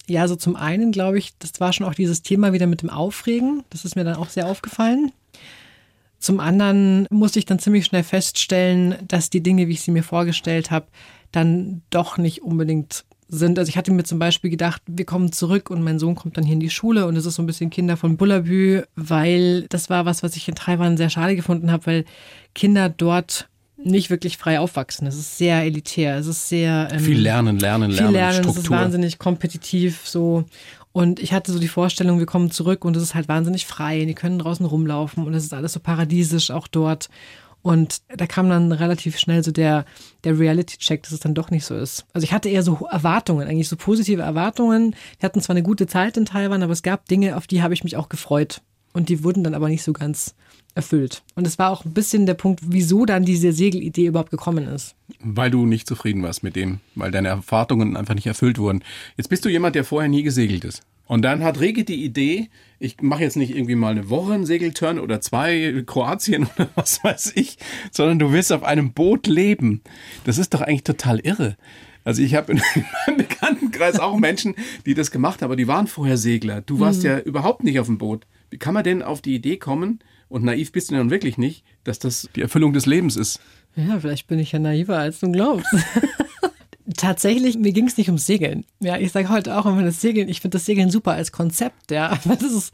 [0.05, 2.91] Ja, also zum einen glaube ich, das war schon auch dieses Thema wieder mit dem
[2.91, 3.63] Aufregen.
[3.71, 5.11] Das ist mir dann auch sehr aufgefallen.
[6.19, 10.03] Zum anderen musste ich dann ziemlich schnell feststellen, dass die Dinge, wie ich sie mir
[10.03, 10.85] vorgestellt habe,
[11.31, 13.57] dann doch nicht unbedingt sind.
[13.57, 16.43] Also ich hatte mir zum Beispiel gedacht, wir kommen zurück und mein Sohn kommt dann
[16.43, 19.89] hier in die Schule und es ist so ein bisschen Kinder von Bullabü, weil das
[19.89, 22.05] war was, was ich in Taiwan sehr schade gefunden habe, weil
[22.53, 25.07] Kinder dort nicht wirklich frei aufwachsen.
[25.07, 26.17] Es ist sehr elitär.
[26.17, 28.13] Es ist sehr ähm, viel lernen, lernen, viel lernen.
[28.13, 28.33] Lernen.
[28.33, 28.59] Struktur.
[28.59, 30.45] Es ist wahnsinnig kompetitiv so.
[30.91, 34.05] Und ich hatte so die Vorstellung, wir kommen zurück und es ist halt wahnsinnig frei.
[34.05, 37.09] Die können draußen rumlaufen und es ist alles so paradiesisch auch dort.
[37.65, 39.85] Und da kam dann relativ schnell so der,
[40.23, 42.05] der Reality-Check, dass es dann doch nicht so ist.
[42.13, 44.95] Also ich hatte eher so Erwartungen, eigentlich so positive Erwartungen.
[45.17, 47.73] Wir hatten zwar eine gute Zeit in Taiwan, aber es gab Dinge, auf die habe
[47.73, 48.61] ich mich auch gefreut.
[48.93, 50.35] Und die wurden dann aber nicht so ganz
[50.75, 51.23] erfüllt.
[51.33, 54.93] Und es war auch ein bisschen der Punkt, wieso dann diese Segelidee überhaupt gekommen ist.
[55.19, 58.83] Weil du nicht zufrieden warst mit dem, weil deine Erwartungen einfach nicht erfüllt wurden.
[59.17, 60.83] Jetzt bist du jemand, der vorher nie gesegelt ist.
[61.05, 64.45] Und dann hat Rege die Idee, ich mache jetzt nicht irgendwie mal eine Woche einen
[64.45, 67.57] Segelturn oder zwei Kroatien oder was weiß ich,
[67.91, 69.81] sondern du willst auf einem Boot leben.
[70.23, 71.57] Das ist doch eigentlich total irre.
[72.03, 72.61] Also ich habe in
[73.07, 76.61] meinem Bekanntenkreis auch Menschen, die das gemacht haben, aber die waren vorher Segler.
[76.61, 77.09] Du warst mhm.
[77.09, 78.25] ja überhaupt nicht auf dem Boot.
[78.49, 81.63] Wie kann man denn auf die Idee kommen, und naiv bist du dann wirklich nicht,
[81.83, 83.39] dass das die Erfüllung des Lebens ist?
[83.75, 85.67] Ja, vielleicht bin ich ja naiver, als du glaubst.
[86.97, 88.63] Tatsächlich, mir ging es nicht ums Segeln.
[88.79, 91.89] Ja, ich sage heute auch immer das Segeln, ich finde das Segeln super als Konzept,
[91.89, 92.09] ja.
[92.09, 92.73] Aber das ist,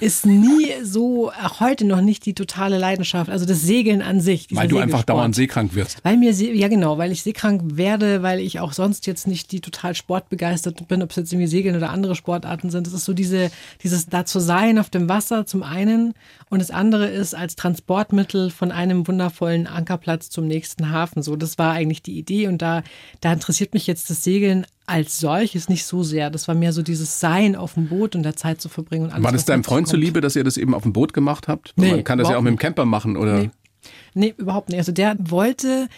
[0.00, 3.30] ist nie so, auch heute noch nicht die totale Leidenschaft.
[3.30, 4.48] Also das Segeln an sich.
[4.50, 6.04] Weil du einfach dauernd seekrank wirst.
[6.04, 9.60] Weil mir, ja genau, weil ich seekrank werde, weil ich auch sonst jetzt nicht die
[9.60, 12.86] total sportbegeistert bin, ob es jetzt irgendwie Segeln oder andere Sportarten sind.
[12.86, 13.50] Das ist so diese,
[13.82, 16.12] dieses da zu sein auf dem Wasser zum einen
[16.48, 21.22] und das andere ist als Transportmittel von einem wundervollen Ankerplatz zum nächsten Hafen.
[21.22, 22.84] So, das war eigentlich die Idee und da,
[23.20, 26.30] da interessiert mich jetzt das Segeln als solches nicht so sehr.
[26.30, 29.06] Das war mehr so dieses Sein auf dem Boot und der Zeit zu verbringen.
[29.06, 31.48] Und alles, war das deinem Freund zuliebe, dass ihr das eben auf dem Boot gemacht
[31.48, 31.74] habt?
[31.74, 33.40] Nee, Man kann das ja auch mit dem Camper machen, oder?
[33.40, 33.50] Nee.
[34.14, 34.78] nee, überhaupt nicht.
[34.78, 35.88] Also der wollte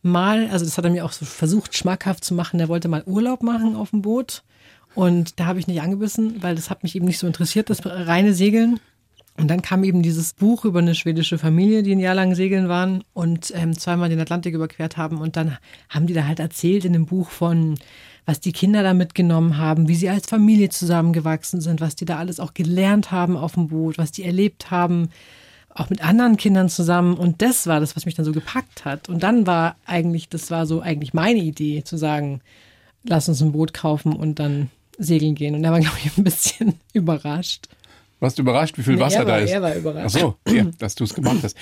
[0.00, 3.02] mal, also das hat er mir auch so versucht, schmackhaft zu machen, der wollte mal
[3.04, 4.42] Urlaub machen auf dem Boot.
[4.94, 7.84] Und da habe ich nicht angebissen, weil das hat mich eben nicht so interessiert, das
[7.84, 8.80] reine Segeln.
[9.38, 12.68] Und dann kam eben dieses Buch über eine schwedische Familie, die ein Jahr lang segeln
[12.68, 15.18] waren und ähm, zweimal den Atlantik überquert haben.
[15.18, 17.76] Und dann haben die da halt erzählt in dem Buch von,
[18.26, 22.18] was die Kinder da mitgenommen haben, wie sie als Familie zusammengewachsen sind, was die da
[22.18, 25.10] alles auch gelernt haben auf dem Boot, was die erlebt haben,
[25.70, 27.14] auch mit anderen Kindern zusammen.
[27.14, 29.08] Und das war das, was mich dann so gepackt hat.
[29.08, 32.40] Und dann war eigentlich, das war so eigentlich meine Idee, zu sagen,
[33.04, 34.68] lass uns ein Boot kaufen und dann
[34.98, 35.54] segeln gehen.
[35.54, 37.68] Und er war, glaube ich, ein bisschen überrascht.
[38.20, 39.50] Warst du überrascht, wie viel nee, Wasser war, da ist?
[39.50, 40.16] Er war überrascht.
[40.16, 41.56] Ach so, ja, dass du es gemacht hast.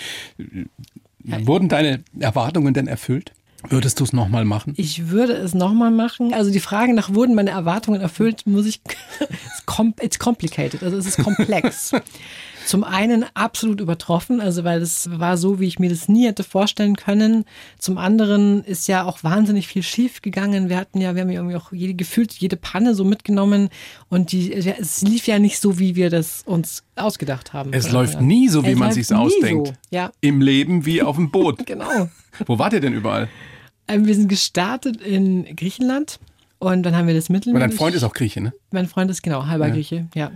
[1.22, 3.32] Wurden deine Erwartungen denn erfüllt?
[3.68, 4.74] Würdest du es nochmal machen?
[4.76, 6.32] Ich würde es nochmal machen.
[6.34, 8.80] Also die Frage nach, wurden meine Erwartungen erfüllt, muss ich,
[10.00, 11.92] it's complicated, also es ist komplex.
[12.66, 16.42] Zum einen absolut übertroffen, also weil es war so, wie ich mir das nie hätte
[16.42, 17.44] vorstellen können.
[17.78, 20.68] Zum anderen ist ja auch wahnsinnig viel schief gegangen.
[20.68, 23.68] Wir hatten ja, wir haben ja irgendwie auch jede, gefühlt jede Panne so mitgenommen
[24.08, 27.72] und die, es lief ja nicht so, wie wir das uns ausgedacht haben.
[27.72, 29.68] Es läuft nie so, wie es man sich's ausdenkt.
[29.68, 29.74] So.
[29.90, 30.10] Ja.
[30.20, 31.64] Im Leben wie auf dem Boot.
[31.66, 32.08] genau.
[32.46, 33.28] Wo wart ihr denn überall?
[33.86, 36.18] Ähm, wir sind gestartet in Griechenland.
[36.58, 37.62] Und dann haben wir das Mittelmeer.
[37.62, 38.52] Und dein Freund ist auch Grieche, ne?
[38.70, 39.74] Mein Freund ist genau halber ja.
[39.74, 40.32] Grieche, ja.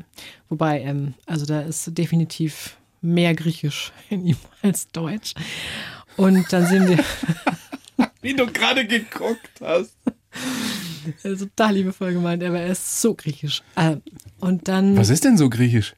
[0.48, 5.34] Wobei, ähm, also da ist definitiv mehr Griechisch in ihm als Deutsch.
[6.16, 6.98] Und dann sind wir.
[8.22, 9.94] Wie du gerade geguckt hast.
[11.22, 13.62] Ist total liebevoll gemeint, aber er ist so griechisch.
[13.74, 13.96] Äh,
[14.38, 14.96] und dann.
[14.96, 15.94] Was ist denn so griechisch?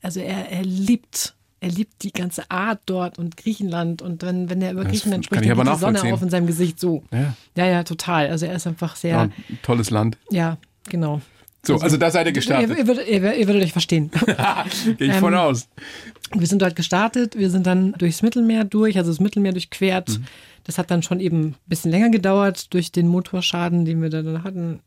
[0.00, 4.62] Also er, er liebt er liebt die ganze Art dort und Griechenland und wenn, wenn
[4.62, 7.02] er über das Griechenland spricht, dann geht die Sonne auf in seinem Gesicht so.
[7.10, 7.34] Ja.
[7.56, 8.28] ja, ja, total.
[8.28, 9.10] Also er ist einfach sehr.
[9.10, 9.28] Ja,
[9.62, 10.18] tolles Land.
[10.30, 11.20] Ja, genau.
[11.66, 12.70] So, also, also da seid ihr gestartet.
[12.70, 14.10] Ihr, ihr, würdet, ihr, ihr würdet euch verstehen.
[14.98, 15.68] Gehe ich ähm, von aus.
[16.32, 20.08] Wir sind dort gestartet, wir sind dann durchs Mittelmeer durch, also das Mittelmeer durchquert.
[20.10, 20.24] Mhm.
[20.64, 24.44] Das hat dann schon eben ein bisschen länger gedauert durch den Motorschaden, den wir dann
[24.44, 24.80] hatten.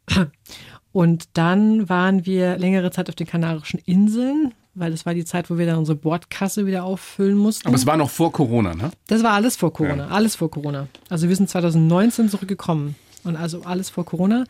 [0.92, 5.50] Und dann waren wir längere Zeit auf den Kanarischen Inseln, weil das war die Zeit,
[5.50, 7.68] wo wir dann unsere Bordkasse wieder auffüllen mussten.
[7.68, 8.92] Aber es war noch vor Corona, ne?
[9.08, 10.08] Das war alles vor Corona, ja.
[10.08, 10.88] alles vor Corona.
[11.10, 14.46] Also wir sind 2019 zurückgekommen und also alles vor Corona.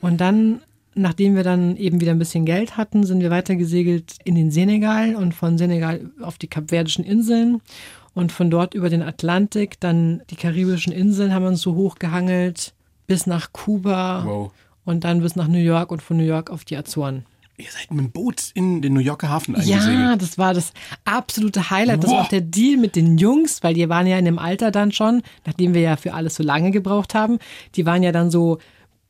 [0.00, 0.60] Und dann,
[0.94, 5.16] nachdem wir dann eben wieder ein bisschen Geld hatten, sind wir weitergesegelt in den Senegal
[5.16, 7.60] und von Senegal auf die Kapverdischen Inseln
[8.14, 12.74] und von dort über den Atlantik, dann die karibischen Inseln haben wir uns so hochgehangelt
[13.06, 14.52] bis nach Kuba wow.
[14.84, 17.26] und dann bis nach New York und von New York auf die Azoren.
[17.56, 20.00] Ihr seid mit dem Boot in den New Yorker Hafen eingesegelt.
[20.00, 20.72] Ja, das war das
[21.04, 22.02] absolute Highlight.
[22.02, 22.16] Das Boah.
[22.16, 24.90] war auch der Deal mit den Jungs, weil die waren ja in dem Alter dann
[24.90, 27.38] schon, nachdem wir ja für alles so lange gebraucht haben.
[27.76, 28.58] Die waren ja dann so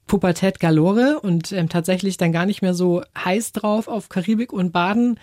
[0.06, 4.72] Pubertät galore und ähm, tatsächlich dann gar nicht mehr so heiß drauf auf Karibik und
[4.72, 5.18] Baden.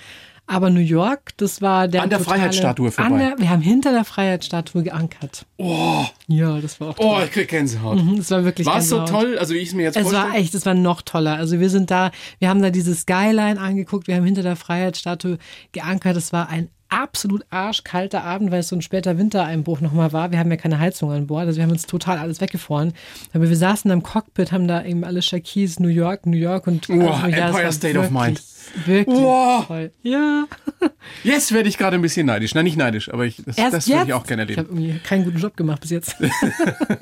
[0.48, 2.04] Aber New York, das war der.
[2.04, 3.18] An der totale, Freiheitsstatue vorbei.
[3.18, 5.46] Der, wir haben hinter der Freiheitsstatue geankert.
[5.58, 6.06] Oh.
[6.28, 7.18] Ja, das war auch toll.
[7.20, 8.04] Oh, ich krieg Gänsehaut.
[8.04, 10.04] Mhm, das war wirklich War es so toll, also wie ich es mir jetzt es
[10.04, 10.26] vorstelle?
[10.26, 11.36] Es war echt, es war noch toller.
[11.36, 15.38] Also wir sind da, wir haben da diese Skyline angeguckt, wir haben hinter der Freiheitsstatue
[15.72, 16.18] geankert.
[16.18, 20.32] Das war ein absolut arschkalter Abend, weil es so ein später Wintereinbruch nochmal war.
[20.32, 22.94] Wir haben ja keine Heizung an Bord, also wir haben uns total alles weggefroren.
[23.34, 26.90] Aber wir saßen im Cockpit, haben da eben alle Shakis, New York, New York und
[26.90, 28.44] oh, also, ja, Empire State wirklich, of Mind.
[28.86, 29.64] Wirklich oh.
[29.66, 29.92] toll.
[30.04, 30.48] Ja.
[31.24, 32.54] Jetzt werde ich gerade ein bisschen neidisch.
[32.54, 34.78] Nein, nicht neidisch, aber ich, das, das würde ich auch gerne erleben.
[34.80, 36.16] Ich habe keinen guten Job gemacht bis jetzt.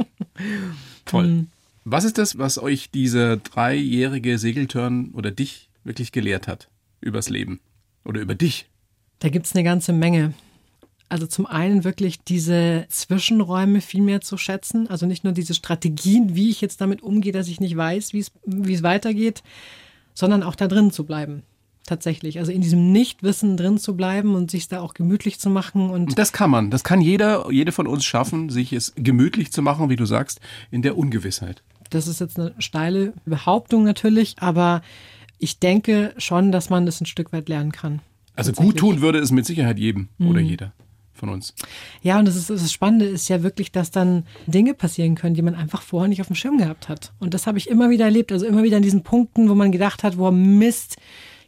[1.05, 1.27] toll.
[1.27, 1.47] Mhm.
[1.85, 6.69] Was ist das, was euch dieser dreijährige Segeltörn oder dich wirklich gelehrt hat
[7.01, 7.59] übers Leben
[8.03, 8.67] oder über dich?
[9.19, 10.33] Da gibt es eine ganze Menge.
[11.09, 14.89] Also zum einen wirklich diese Zwischenräume viel mehr zu schätzen.
[14.89, 18.19] Also nicht nur diese Strategien, wie ich jetzt damit umgehe, dass ich nicht weiß, wie
[18.19, 19.43] es weitergeht,
[20.13, 21.43] sondern auch da drin zu bleiben.
[21.85, 22.37] Tatsächlich.
[22.37, 25.89] Also in diesem Nichtwissen drin zu bleiben und sich da auch gemütlich zu machen.
[25.89, 26.69] Und das kann man.
[26.69, 30.39] Das kann jeder, jede von uns schaffen, sich es gemütlich zu machen, wie du sagst,
[30.69, 31.63] in der Ungewissheit.
[31.89, 34.83] Das ist jetzt eine steile Behauptung natürlich, aber
[35.39, 38.01] ich denke schon, dass man das ein Stück weit lernen kann.
[38.39, 40.27] Also gut tun würde es mit Sicherheit jedem mhm.
[40.29, 40.73] oder jeder
[41.13, 41.53] von uns.
[42.01, 45.41] Ja, und das, ist, das Spannende ist ja wirklich, dass dann Dinge passieren können, die
[45.41, 47.11] man einfach vorher nicht auf dem Schirm gehabt hat.
[47.19, 48.31] Und das habe ich immer wieder erlebt.
[48.31, 50.95] Also immer wieder an diesen Punkten, wo man gedacht hat, wo Mist,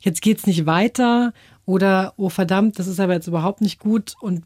[0.02, 1.34] jetzt geht es nicht weiter
[1.66, 4.16] oder oh verdammt, das ist aber jetzt überhaupt nicht gut.
[4.20, 4.44] Und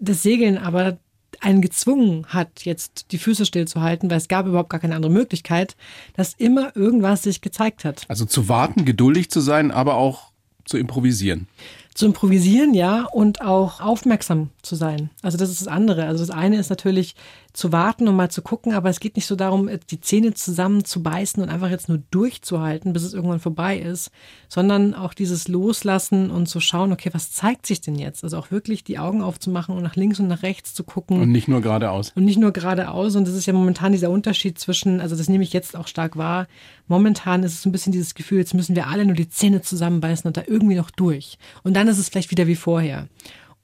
[0.00, 0.98] das Segeln aber
[1.40, 5.76] einen gezwungen hat, jetzt die Füße stillzuhalten, weil es gab überhaupt gar keine andere Möglichkeit,
[6.14, 8.04] dass immer irgendwas sich gezeigt hat.
[8.08, 10.32] Also zu warten, geduldig zu sein, aber auch
[10.66, 11.48] zu improvisieren.
[11.94, 15.08] Zu improvisieren, ja, und auch aufmerksam zu sein.
[15.22, 16.06] Also das ist das andere.
[16.06, 17.14] Also das eine ist natürlich
[17.56, 20.84] zu warten und mal zu gucken, aber es geht nicht so darum, die Zähne zusammen
[20.84, 24.10] zu beißen und einfach jetzt nur durchzuhalten, bis es irgendwann vorbei ist,
[24.48, 28.24] sondern auch dieses Loslassen und zu schauen, okay, was zeigt sich denn jetzt?
[28.24, 31.18] Also auch wirklich die Augen aufzumachen und nach links und nach rechts zu gucken.
[31.22, 32.12] Und nicht nur geradeaus.
[32.14, 33.16] Und nicht nur geradeaus.
[33.16, 36.18] Und das ist ja momentan dieser Unterschied zwischen, also das nehme ich jetzt auch stark
[36.18, 36.48] wahr.
[36.88, 39.62] Momentan ist es so ein bisschen dieses Gefühl, jetzt müssen wir alle nur die Zähne
[39.62, 41.38] zusammenbeißen und da irgendwie noch durch.
[41.62, 43.08] Und dann ist es vielleicht wieder wie vorher.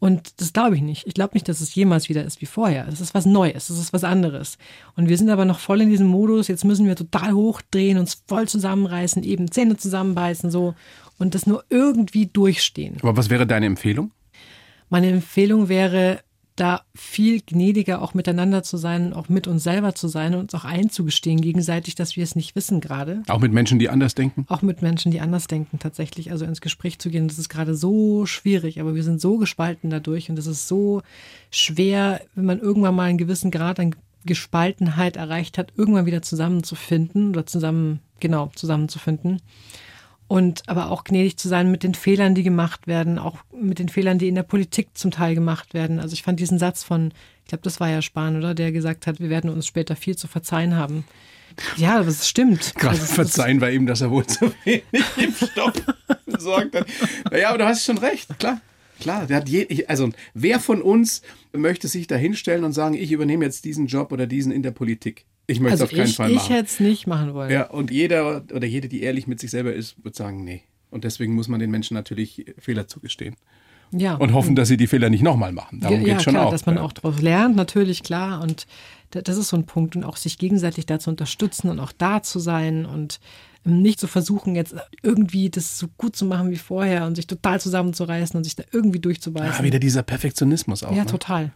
[0.02, 1.06] Und das glaube ich nicht.
[1.06, 2.88] Ich glaube nicht, dass es jemals wieder ist wie vorher.
[2.88, 4.58] Es ist was Neues, es ist was anderes.
[4.96, 8.20] Und wir sind aber noch voll in diesem Modus, jetzt müssen wir total hochdrehen, uns
[8.26, 10.74] voll zusammenreißen, eben Zähne zusammenbeißen, so
[11.20, 12.96] und das nur irgendwie durchstehen.
[13.00, 14.10] Aber was wäre deine Empfehlung?
[14.90, 16.18] Meine Empfehlung wäre,
[16.62, 20.54] da viel gnädiger auch miteinander zu sein, auch mit uns selber zu sein und uns
[20.54, 23.24] auch einzugestehen gegenseitig, dass wir es nicht wissen gerade.
[23.26, 24.46] Auch mit Menschen, die anders denken?
[24.48, 26.30] Auch mit Menschen, die anders denken, tatsächlich.
[26.30, 29.90] Also ins Gespräch zu gehen, das ist gerade so schwierig, aber wir sind so gespalten
[29.90, 31.02] dadurch und es ist so
[31.50, 37.30] schwer, wenn man irgendwann mal einen gewissen Grad an Gespaltenheit erreicht hat, irgendwann wieder zusammenzufinden
[37.30, 39.42] oder zusammen, genau, zusammenzufinden.
[40.32, 43.90] Und aber auch gnädig zu sein mit den Fehlern, die gemacht werden, auch mit den
[43.90, 46.00] Fehlern, die in der Politik zum Teil gemacht werden.
[46.00, 47.12] Also ich fand diesen Satz von,
[47.42, 48.54] ich glaube, das war ja Spahn, oder?
[48.54, 51.04] Der gesagt hat, wir werden uns später viel zu verzeihen haben.
[51.76, 52.74] Ja, es stimmt.
[52.76, 54.84] Gerade also, verzeihen war ihm, dass er wohl zu wenig
[55.18, 55.74] Impfstoff
[56.24, 56.86] besorgt hat.
[57.30, 58.58] Naja, aber du hast schon recht, klar.
[59.00, 61.20] Klar, je, also wer von uns
[61.52, 64.70] möchte sich da hinstellen und sagen, ich übernehme jetzt diesen Job oder diesen in der
[64.70, 65.26] Politik?
[65.52, 66.44] Ich möchte also es auf keinen ich, Fall machen.
[66.44, 67.50] Ich hätte es nicht machen wollen.
[67.50, 70.62] Ja, und jeder oder jede, die ehrlich mit sich selber ist, wird sagen, nee.
[70.90, 73.36] Und deswegen muss man den Menschen natürlich Fehler zugestehen.
[73.92, 74.14] Ja.
[74.14, 75.80] Und hoffen, dass sie die Fehler nicht nochmal machen.
[75.80, 76.50] Darum ja, geht es schon klar, auch.
[76.50, 76.82] dass man ja.
[76.82, 78.42] auch daraus lernt, natürlich, klar.
[78.42, 78.66] Und
[79.10, 79.96] das ist so ein Punkt.
[79.96, 83.20] Und auch sich gegenseitig da zu unterstützen und auch da zu sein und
[83.64, 87.60] nicht zu versuchen, jetzt irgendwie das so gut zu machen wie vorher und sich total
[87.60, 89.58] zusammenzureißen und sich da irgendwie durchzubeißen.
[89.58, 90.92] Ja, wieder dieser Perfektionismus auch.
[90.92, 91.10] Ja, ne?
[91.10, 91.52] total.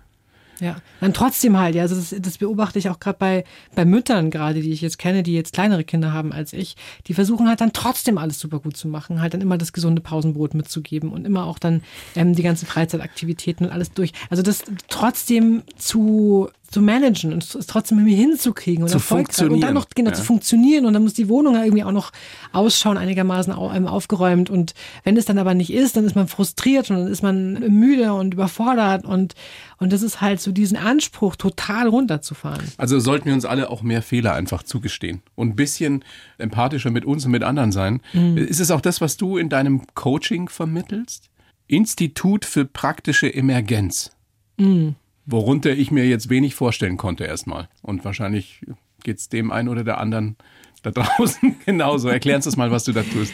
[0.60, 3.44] Ja, dann trotzdem halt, ja, also das, das beobachte ich auch gerade bei,
[3.74, 6.76] bei Müttern gerade, die ich jetzt kenne, die jetzt kleinere Kinder haben als ich,
[7.06, 10.00] die versuchen halt dann trotzdem alles super gut zu machen, halt dann immer das gesunde
[10.00, 11.82] Pausenbrot mitzugeben und immer auch dann
[12.14, 14.12] ähm, die ganzen Freizeitaktivitäten und alles durch.
[14.30, 19.60] Also das trotzdem zu zu managen und es trotzdem irgendwie hinzukriegen und zu erfolgreich und
[19.60, 20.16] dann noch genau ja.
[20.16, 22.12] zu funktionieren und dann muss die Wohnung ja irgendwie auch noch
[22.52, 26.96] ausschauen einigermaßen aufgeräumt und wenn es dann aber nicht ist, dann ist man frustriert und
[26.96, 29.34] dann ist man müde und überfordert und
[29.78, 32.66] und das ist halt so diesen Anspruch total runterzufahren.
[32.78, 36.02] Also sollten wir uns alle auch mehr Fehler einfach zugestehen und ein bisschen
[36.38, 38.00] empathischer mit uns und mit anderen sein.
[38.14, 38.38] Mhm.
[38.38, 41.28] Ist es auch das, was du in deinem Coaching vermittelst?
[41.66, 44.12] Institut für praktische Emergenz.
[44.56, 44.94] Mhm
[45.26, 47.68] worunter ich mir jetzt wenig vorstellen konnte erstmal.
[47.82, 48.62] Und wahrscheinlich
[49.02, 50.36] geht es dem einen oder der anderen
[50.82, 52.08] da draußen genauso.
[52.08, 53.32] Erklär uns das mal, was du da tust.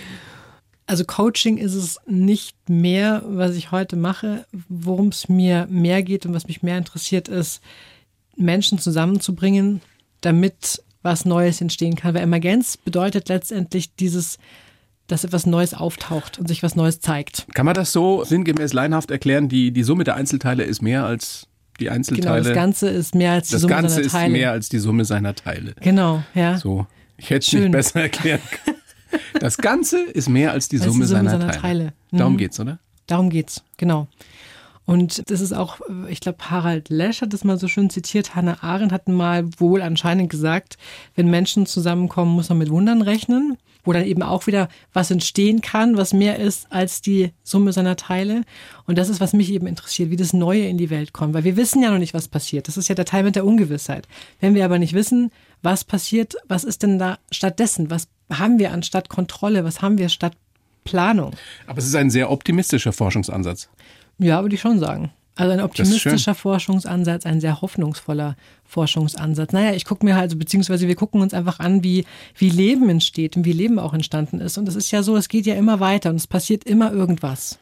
[0.87, 4.47] Also Coaching ist es nicht mehr, was ich heute mache.
[4.69, 7.63] Worum es mir mehr geht und was mich mehr interessiert, ist,
[8.37, 9.81] Menschen zusammenzubringen,
[10.23, 12.15] damit was Neues entstehen kann.
[12.15, 14.39] Weil Emergenz bedeutet letztendlich dieses,
[15.07, 17.47] dass etwas Neues auftaucht und sich was Neues zeigt.
[17.55, 19.49] Kann man das so sinngemäß leinhaft erklären?
[19.49, 21.49] Die, die Summe der Einzelteile ist mehr als
[21.83, 22.43] die Einzelteile.
[22.43, 24.27] Genau, das Ganze ist mehr als die das Summe Ganze seiner Teile.
[24.27, 25.75] ist mehr als die Summe seiner Teile.
[25.81, 26.59] Genau, ja.
[26.59, 28.77] So, ich hätte es nicht besser erklären können.
[29.41, 31.61] Das Ganze ist mehr als die, Summe, die Summe, seiner, seiner Teile.
[31.61, 31.93] Teile.
[32.11, 32.19] Mhm.
[32.19, 32.79] Darum geht's, oder?
[33.07, 34.07] Darum geht's, genau.
[34.85, 38.35] Und das ist auch, ich glaube, Harald Lesch hat das mal so schön zitiert.
[38.35, 40.77] Hannah Arendt hat mal wohl anscheinend gesagt,
[41.15, 45.61] wenn Menschen zusammenkommen, muss man mit Wundern rechnen wo dann eben auch wieder was entstehen
[45.61, 48.43] kann, was mehr ist als die Summe seiner Teile.
[48.87, 51.35] Und das ist, was mich eben interessiert, wie das Neue in die Welt kommt.
[51.35, 52.69] Weil wir wissen ja noch nicht, was passiert.
[52.69, 54.07] Das ist ja der Teil mit der Ungewissheit.
[54.41, 55.31] Wenn wir aber nicht wissen,
[55.63, 57.91] was passiert, was ist denn da stattdessen?
[57.91, 59.65] Was haben wir anstatt Kontrolle?
[59.65, 60.37] Was haben wir statt
[60.85, 61.35] Planung?
[61.67, 63.69] Aber es ist ein sehr optimistischer Forschungsansatz.
[64.19, 65.13] Ja, würde ich schon sagen.
[65.35, 68.37] Also ein optimistischer Forschungsansatz, ein sehr hoffnungsvoller
[68.73, 69.53] Forschungsansatz.
[69.53, 72.07] Naja, ich gucke mir halt, beziehungsweise wir gucken uns einfach an, wie,
[72.37, 74.57] wie Leben entsteht und wie Leben auch entstanden ist.
[74.57, 77.59] Und es ist ja so, es geht ja immer weiter und es passiert immer irgendwas.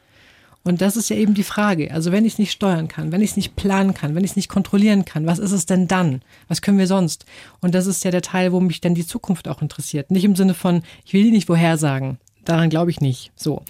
[0.63, 1.91] Und das ist ja eben die Frage.
[1.91, 4.31] Also wenn ich es nicht steuern kann, wenn ich es nicht planen kann, wenn ich
[4.31, 6.21] es nicht kontrollieren kann, was ist es denn dann?
[6.47, 7.25] Was können wir sonst?
[7.59, 10.11] Und das ist ja der Teil, wo mich dann die Zukunft auch interessiert.
[10.11, 12.19] Nicht im Sinne von, ich will die nicht vorhersagen.
[12.45, 13.31] Daran glaube ich nicht.
[13.35, 13.63] So.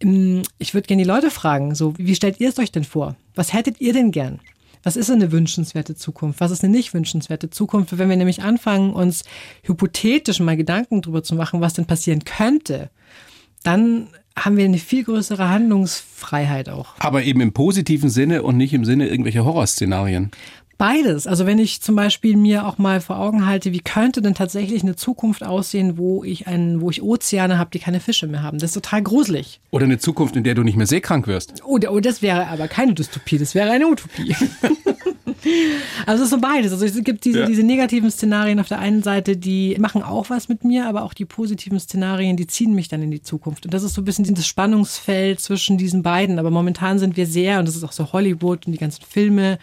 [0.00, 3.16] Ich würde gerne die Leute fragen, so, wie stellt ihr es euch denn vor?
[3.34, 4.38] Was hättet ihr denn gern?
[4.82, 6.40] Was ist eine wünschenswerte Zukunft?
[6.40, 7.96] Was ist eine nicht wünschenswerte Zukunft?
[7.98, 9.24] Wenn wir nämlich anfangen, uns
[9.62, 12.90] hypothetisch mal Gedanken darüber zu machen, was denn passieren könnte,
[13.62, 14.08] dann
[14.44, 16.94] haben wir eine viel größere Handlungsfreiheit auch.
[16.98, 20.30] Aber eben im positiven Sinne und nicht im Sinne irgendwelcher Horrorszenarien.
[20.78, 21.26] Beides.
[21.26, 24.84] Also wenn ich zum Beispiel mir auch mal vor Augen halte, wie könnte denn tatsächlich
[24.84, 28.58] eine Zukunft aussehen, wo ich einen, wo ich Ozeane habe, die keine Fische mehr haben.
[28.58, 29.60] Das ist total gruselig.
[29.72, 31.62] Oder eine Zukunft, in der du nicht mehr seekrank wirst.
[31.66, 34.36] Oh, oh das wäre aber keine Dystopie, das wäre eine Utopie.
[36.06, 36.70] also es ist so beides.
[36.70, 37.46] Also es gibt diese, ja.
[37.46, 41.12] diese negativen Szenarien auf der einen Seite, die machen auch was mit mir, aber auch
[41.12, 43.64] die positiven Szenarien, die ziehen mich dann in die Zukunft.
[43.64, 46.38] Und das ist so ein bisschen das Spannungsfeld zwischen diesen beiden.
[46.38, 49.58] Aber momentan sind wir sehr, und das ist auch so Hollywood und die ganzen Filme,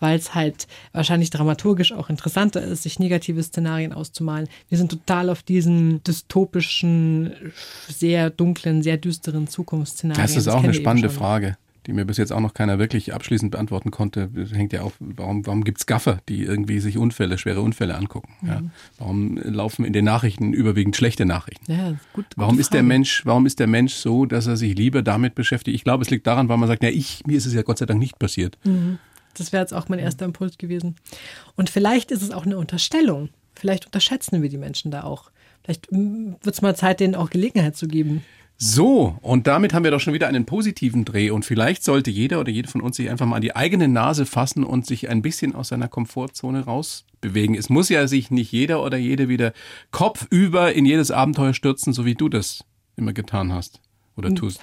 [0.00, 4.48] weil es halt wahrscheinlich dramaturgisch auch interessanter ist, sich negative Szenarien auszumalen.
[4.68, 7.32] Wir sind total auf diesen dystopischen,
[7.88, 10.22] sehr dunklen, sehr düsteren Zukunftsszenarien.
[10.22, 11.56] Das ist auch das eine spannende Frage
[11.88, 14.92] die mir bis jetzt auch noch keiner wirklich abschließend beantworten konnte, das hängt ja auch,
[15.00, 18.34] warum, warum gibt es Gaffer, die irgendwie sich Unfälle, schwere Unfälle angucken?
[18.42, 18.48] Mhm.
[18.48, 18.62] Ja?
[18.98, 21.72] Warum laufen in den Nachrichten überwiegend schlechte Nachrichten?
[21.72, 25.00] Ja, gut, warum ist der Mensch, warum ist der Mensch so, dass er sich lieber
[25.00, 25.74] damit beschäftigt?
[25.74, 27.78] Ich glaube, es liegt daran, weil man sagt, ja, ich, mir ist es ja Gott
[27.78, 28.58] sei Dank nicht passiert.
[28.64, 28.98] Mhm.
[29.38, 30.96] Das wäre jetzt auch mein erster Impuls gewesen.
[31.56, 33.30] Und vielleicht ist es auch eine Unterstellung.
[33.54, 35.30] Vielleicht unterschätzen wir die Menschen da auch.
[35.64, 38.22] Vielleicht mm, wird es mal Zeit, denen auch Gelegenheit zu geben.
[38.60, 41.30] So, und damit haben wir doch schon wieder einen positiven Dreh.
[41.30, 44.26] Und vielleicht sollte jeder oder jede von uns sich einfach mal an die eigene Nase
[44.26, 47.54] fassen und sich ein bisschen aus seiner Komfortzone rausbewegen.
[47.54, 49.52] Es muss ja sich nicht jeder oder jede wieder
[49.92, 52.64] kopfüber in jedes Abenteuer stürzen, so wie du das
[52.96, 53.80] immer getan hast
[54.16, 54.60] oder tust.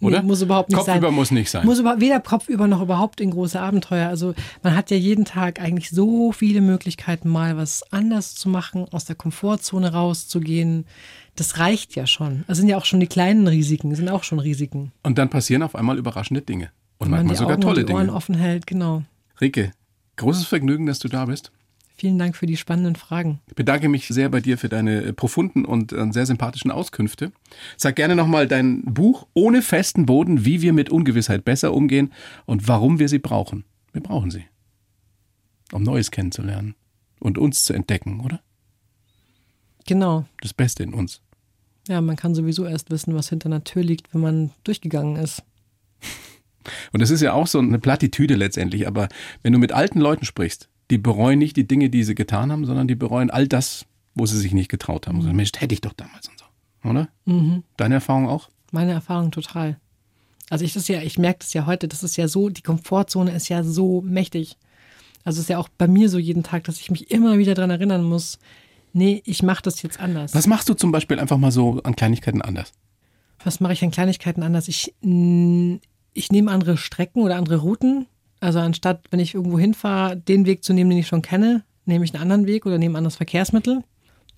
[0.00, 0.20] Oder?
[0.22, 1.00] Nee, muss überhaupt nicht Kopfüber sein.
[1.00, 1.66] Kopfüber muss nicht sein.
[1.66, 4.08] Muss über, weder Kopfüber noch überhaupt in große Abenteuer.
[4.08, 8.86] Also man hat ja jeden Tag eigentlich so viele Möglichkeiten, mal was anders zu machen,
[8.92, 10.86] aus der Komfortzone rauszugehen.
[11.36, 12.44] Das reicht ja schon.
[12.46, 14.92] Das sind ja auch schon die kleinen Risiken, sind auch schon Risiken.
[15.02, 16.70] Und dann passieren auf einmal überraschende Dinge.
[16.98, 18.16] Und Wenn man manchmal die sogar Augen tolle und die Ohren Dinge.
[18.16, 19.02] offen hält, genau.
[19.40, 19.72] Rike,
[20.16, 21.52] großes Vergnügen, dass du da bist.
[21.98, 23.40] Vielen Dank für die spannenden Fragen.
[23.48, 27.32] Ich bedanke mich sehr bei dir für deine äh, profunden und äh, sehr sympathischen Auskünfte.
[27.76, 32.12] Sag gerne nochmal dein Buch Ohne festen Boden, wie wir mit Ungewissheit besser umgehen
[32.46, 33.64] und warum wir sie brauchen.
[33.92, 34.44] Wir brauchen sie.
[35.72, 36.76] Um Neues kennenzulernen
[37.18, 38.40] und uns zu entdecken, oder?
[39.84, 40.24] Genau.
[40.40, 41.20] Das Beste in uns.
[41.88, 45.42] Ja, man kann sowieso erst wissen, was hinter einer Tür liegt, wenn man durchgegangen ist.
[46.92, 49.08] Und das ist ja auch so eine Plattitüde letztendlich, aber
[49.42, 52.64] wenn du mit alten Leuten sprichst, die bereuen nicht die Dinge, die sie getan haben,
[52.64, 55.20] sondern die bereuen all das, wo sie sich nicht getraut haben.
[55.22, 56.88] So, Mensch, hätte ich doch damals und so.
[56.88, 57.08] Oder?
[57.24, 57.62] Mhm.
[57.76, 58.48] Deine Erfahrung auch?
[58.72, 59.78] Meine Erfahrung total.
[60.50, 63.32] Also ich das ja, ich merke das ja heute, das ist ja so, die Komfortzone
[63.32, 64.56] ist ja so mächtig.
[65.24, 67.54] Also es ist ja auch bei mir so jeden Tag, dass ich mich immer wieder
[67.54, 68.38] daran erinnern muss,
[68.92, 70.34] nee, ich mache das jetzt anders.
[70.34, 72.72] Was machst du zum Beispiel einfach mal so an Kleinigkeiten anders?
[73.44, 74.68] Was mache ich an Kleinigkeiten anders?
[74.68, 78.06] Ich, ich nehme andere Strecken oder andere Routen.
[78.40, 82.04] Also anstatt, wenn ich irgendwo hinfahre, den Weg zu nehmen, den ich schon kenne, nehme
[82.04, 83.82] ich einen anderen Weg oder nehme ein anderes Verkehrsmittel.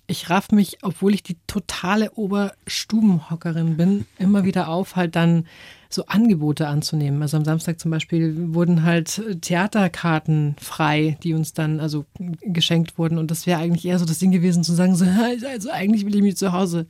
[0.07, 5.45] Ich raff mich, obwohl ich die totale Oberstubenhockerin bin, immer wieder auf, halt dann
[5.89, 7.21] so Angebote anzunehmen.
[7.21, 12.05] Also am Samstag zum Beispiel wurden halt Theaterkarten frei, die uns dann also
[12.41, 13.17] geschenkt wurden.
[13.17, 15.05] Und das wäre eigentlich eher so das Ding gewesen, zu sagen, so,
[15.47, 16.87] also eigentlich will ich mich zu Hause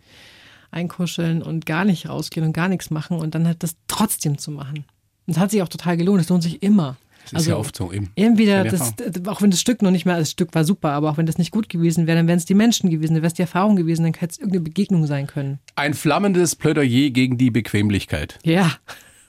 [0.71, 4.51] einkuscheln und gar nicht rausgehen und gar nichts machen und dann halt das trotzdem zu
[4.51, 4.85] machen.
[5.27, 6.21] Und es hat sich auch total gelohnt.
[6.21, 6.97] Es lohnt sich immer.
[7.23, 8.09] Das ist also ja oft so eben.
[8.15, 8.93] Entweder, das,
[9.27, 11.37] auch wenn das Stück noch nicht mehr, das Stück war super, aber auch wenn das
[11.37, 13.75] nicht gut gewesen wäre, dann wären es die Menschen gewesen, dann wäre es die Erfahrung
[13.75, 15.59] gewesen, dann hätte es irgendeine Begegnung sein können.
[15.75, 18.39] Ein flammendes Plädoyer gegen die Bequemlichkeit.
[18.43, 18.71] Ja.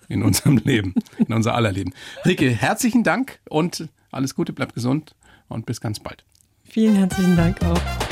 [0.09, 1.93] In unserem Leben, in unser aller Leben.
[2.24, 5.14] Rike, herzlichen Dank und alles Gute, bleib gesund
[5.49, 6.24] und bis ganz bald.
[6.64, 8.11] Vielen herzlichen Dank auch.